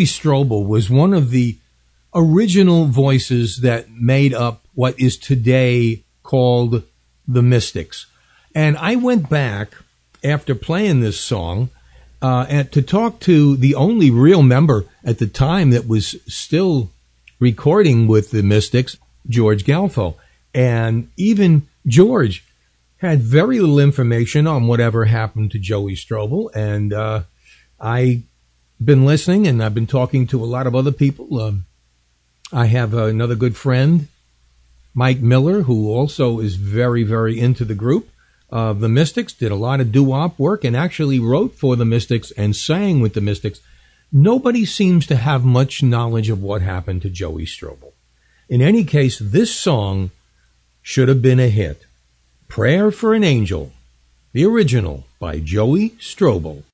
[0.01, 1.59] Joey Strobel was one of the
[2.15, 6.85] original voices that made up what is today called
[7.29, 8.07] the Mystics.
[8.55, 9.75] And I went back
[10.25, 11.69] after playing this song
[12.23, 16.89] uh, and to talk to the only real member at the time that was still
[17.39, 18.97] recording with the Mystics,
[19.29, 20.15] George Galfo.
[20.55, 22.43] And even George
[23.03, 26.49] had very little information on whatever happened to Joey Strobel.
[26.55, 27.25] And uh,
[27.79, 28.23] I
[28.83, 31.41] been listening and I've been talking to a lot of other people.
[31.41, 31.67] Um,
[32.53, 34.09] I have another good friend,
[34.95, 38.09] Mike Miller, who also is very, very into the group.
[38.51, 42.33] Uh, the Mystics did a lot of doo-wop work and actually wrote for the Mystics
[42.33, 43.61] and sang with the Mystics.
[44.11, 47.93] Nobody seems to have much knowledge of what happened to Joey Strobel.
[48.49, 50.11] In any case, this song
[50.83, 51.85] should have been a hit.
[52.49, 53.71] Prayer for an Angel,
[54.33, 56.65] the original by Joey Strobel.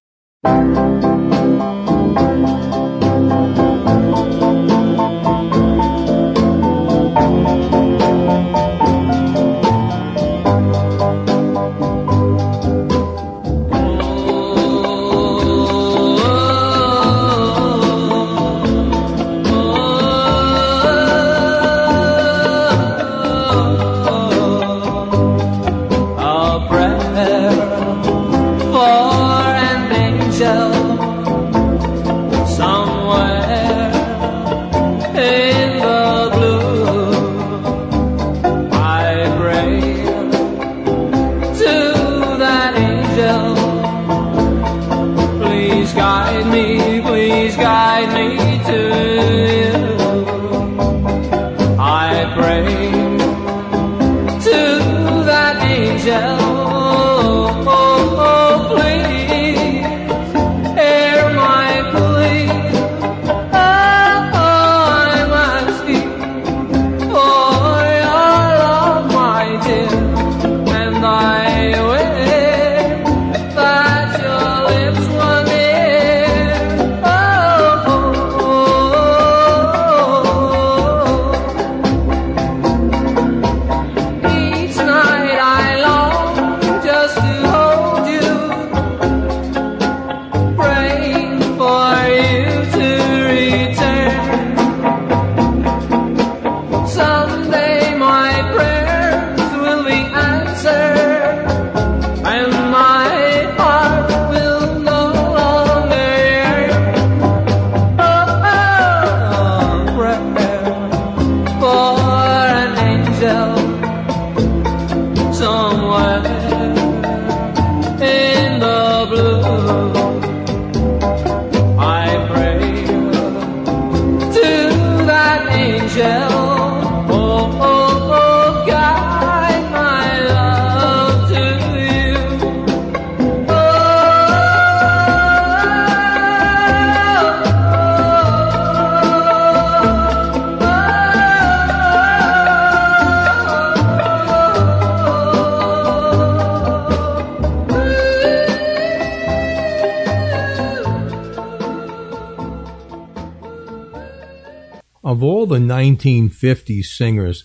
[155.95, 157.45] 1950s singers,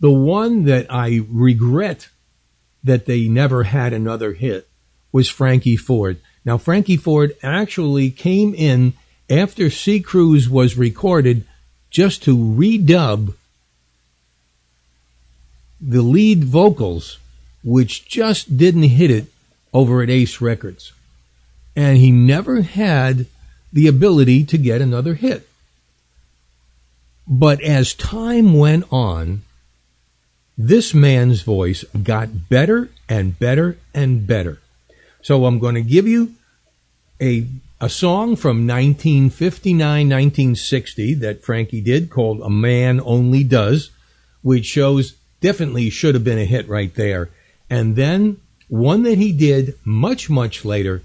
[0.00, 2.08] the one that I regret
[2.82, 4.68] that they never had another hit
[5.12, 6.18] was Frankie Ford.
[6.44, 8.92] Now, Frankie Ford actually came in
[9.30, 11.44] after Sea Cruise was recorded
[11.90, 13.34] just to redub
[15.80, 17.18] the lead vocals,
[17.62, 19.26] which just didn't hit it
[19.72, 20.92] over at Ace Records.
[21.76, 23.26] And he never had
[23.72, 25.48] the ability to get another hit.
[27.26, 29.42] But as time went on,
[30.56, 34.60] this man's voice got better and better and better.
[35.22, 36.34] So I'm going to give you
[37.20, 37.46] a
[37.80, 43.90] a song from 1959, 1960 that Frankie did called A Man Only Does,
[44.42, 47.30] which shows definitely should have been a hit right there.
[47.68, 51.02] And then one that he did much, much later,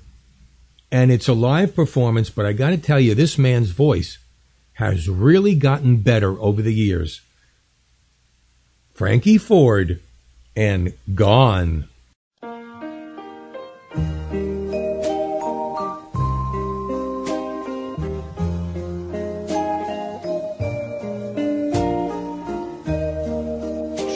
[0.89, 4.17] and it's a live performance, but I got to tell you, this man's voice
[4.79, 7.19] has really gotten better over the years.
[8.93, 9.99] Frankie Ford
[10.55, 11.89] and Gone.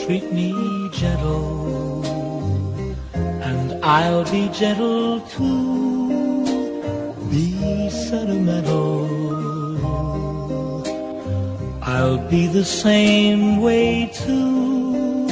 [0.06, 2.04] Treat me gentle,
[3.14, 6.44] and I'll be gentle too.
[7.30, 9.23] Be sentimental,
[11.96, 15.28] I'll be the same way too.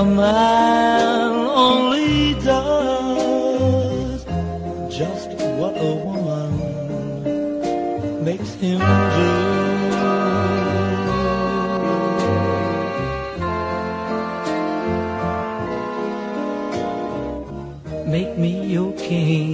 [0.00, 1.32] A man
[1.66, 4.20] only does
[4.94, 6.52] just what a woman
[8.22, 8.80] makes him
[9.18, 9.30] do.
[18.14, 19.49] Make me your king.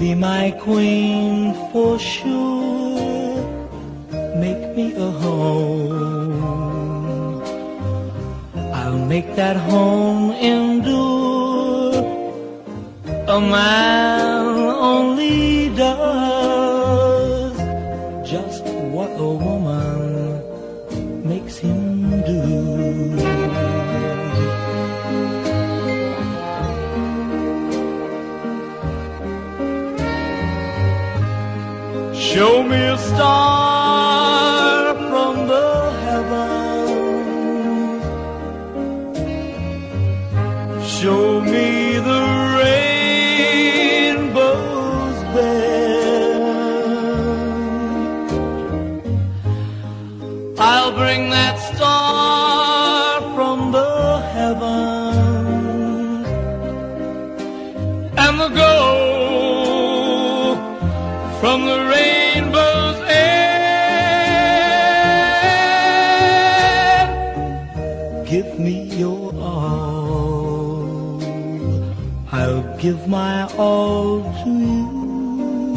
[0.00, 3.44] Be my queen for sure.
[4.40, 6.40] Make me a home.
[8.72, 11.92] I'll make that home endure.
[13.28, 14.46] A man
[14.90, 16.39] only does.
[32.40, 36.50] Show me a star from the heavens.
[40.88, 41.39] Show
[72.80, 75.76] give my all to you.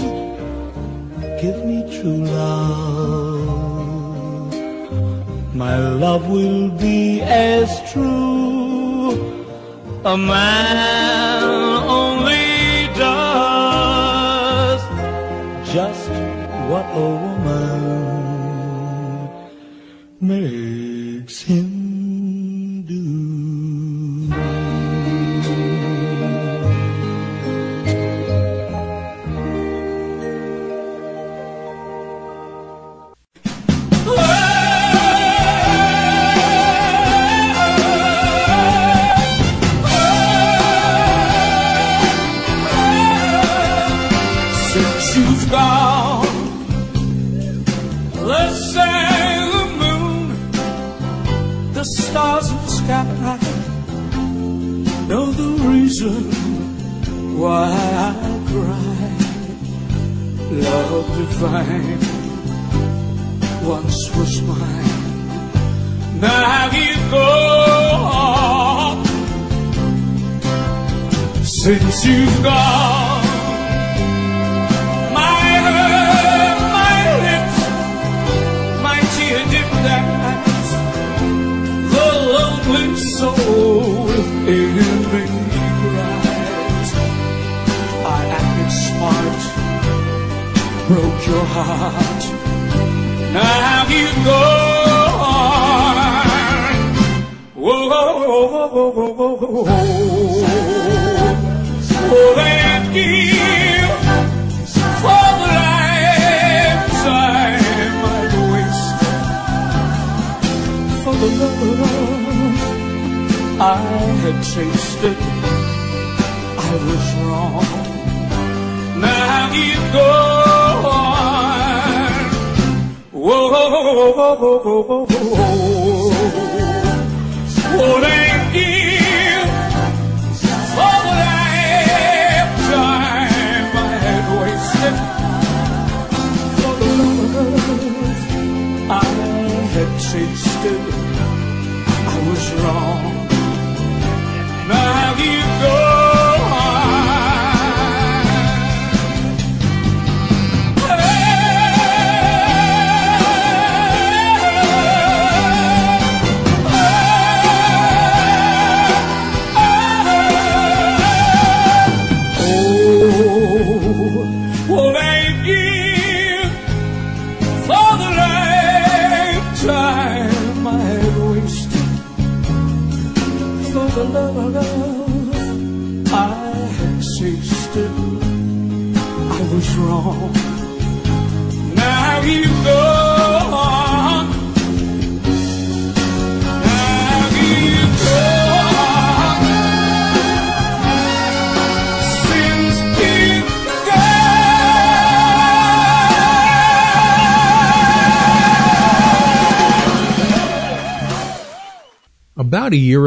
[1.41, 3.73] Give me true love.
[5.53, 9.11] My love will be as true.
[10.05, 11.43] A man
[11.99, 14.81] only does
[15.73, 16.09] just
[16.69, 17.32] what a woman.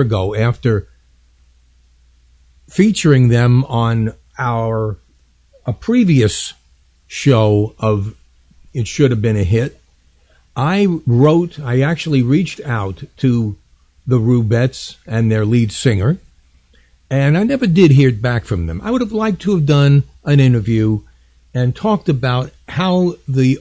[0.06, 0.88] Ago after
[2.68, 4.98] featuring them on our
[5.66, 6.54] a previous
[7.06, 8.16] show of
[8.72, 9.80] it should have been a hit.
[10.54, 13.56] I wrote, I actually reached out to
[14.06, 16.18] the Rubettes and their lead singer,
[17.10, 18.80] and I never did hear back from them.
[18.82, 21.00] I would have liked to have done an interview
[21.52, 23.58] and talked about how the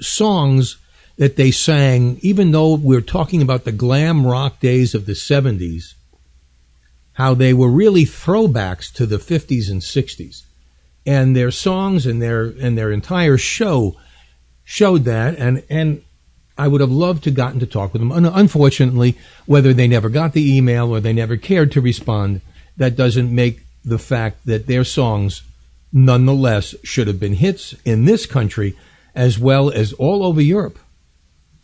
[0.00, 0.76] songs
[1.16, 5.94] that they sang, even though we're talking about the glam rock days of the 70s,
[7.14, 10.42] how they were really throwbacks to the 50s and 60s.
[11.06, 13.96] And their songs and their and their entire show
[14.64, 16.02] showed that and and
[16.56, 18.10] I would have loved to gotten to talk with them.
[18.10, 22.40] Un- Unfortunately, whether they never got the email or they never cared to respond,
[22.76, 25.42] that doesn't make the fact that their songs
[25.92, 28.74] nonetheless should have been hits in this country
[29.14, 30.78] as well as all over Europe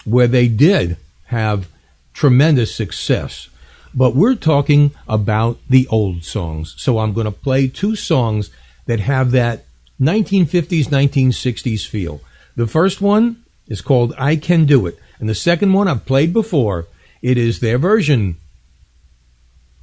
[0.04, 0.96] where they did
[1.26, 1.68] have
[2.12, 3.48] tremendous success.
[3.94, 6.74] But we're talking about the old songs.
[6.78, 8.50] So I'm going to play two songs
[8.86, 9.64] that have that
[10.00, 12.20] 1950s, 1960s feel.
[12.56, 14.98] The first one is called I Can Do It.
[15.18, 16.86] And the second one I've played before.
[17.22, 18.36] It is their version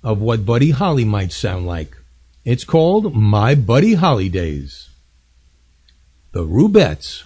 [0.04, 1.96] of what Buddy Holly might sound like.
[2.44, 4.90] It's called My Buddy Holly Days.
[6.32, 7.24] The Rubettes.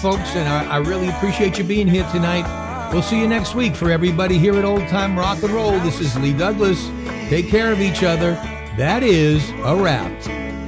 [0.00, 2.90] folks, and I, I really appreciate you being here tonight.
[2.90, 3.76] We'll see you next week.
[3.76, 6.90] For everybody here at Old Time Rock and Roll, this is Lee Douglas.
[7.28, 8.32] Take care of each other.
[8.78, 10.10] That is a wrap.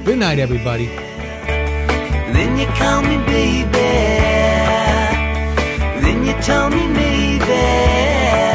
[0.05, 0.85] Good night, everybody.
[0.85, 3.71] Then you call me baby.
[6.01, 8.52] Then you tell me maybe.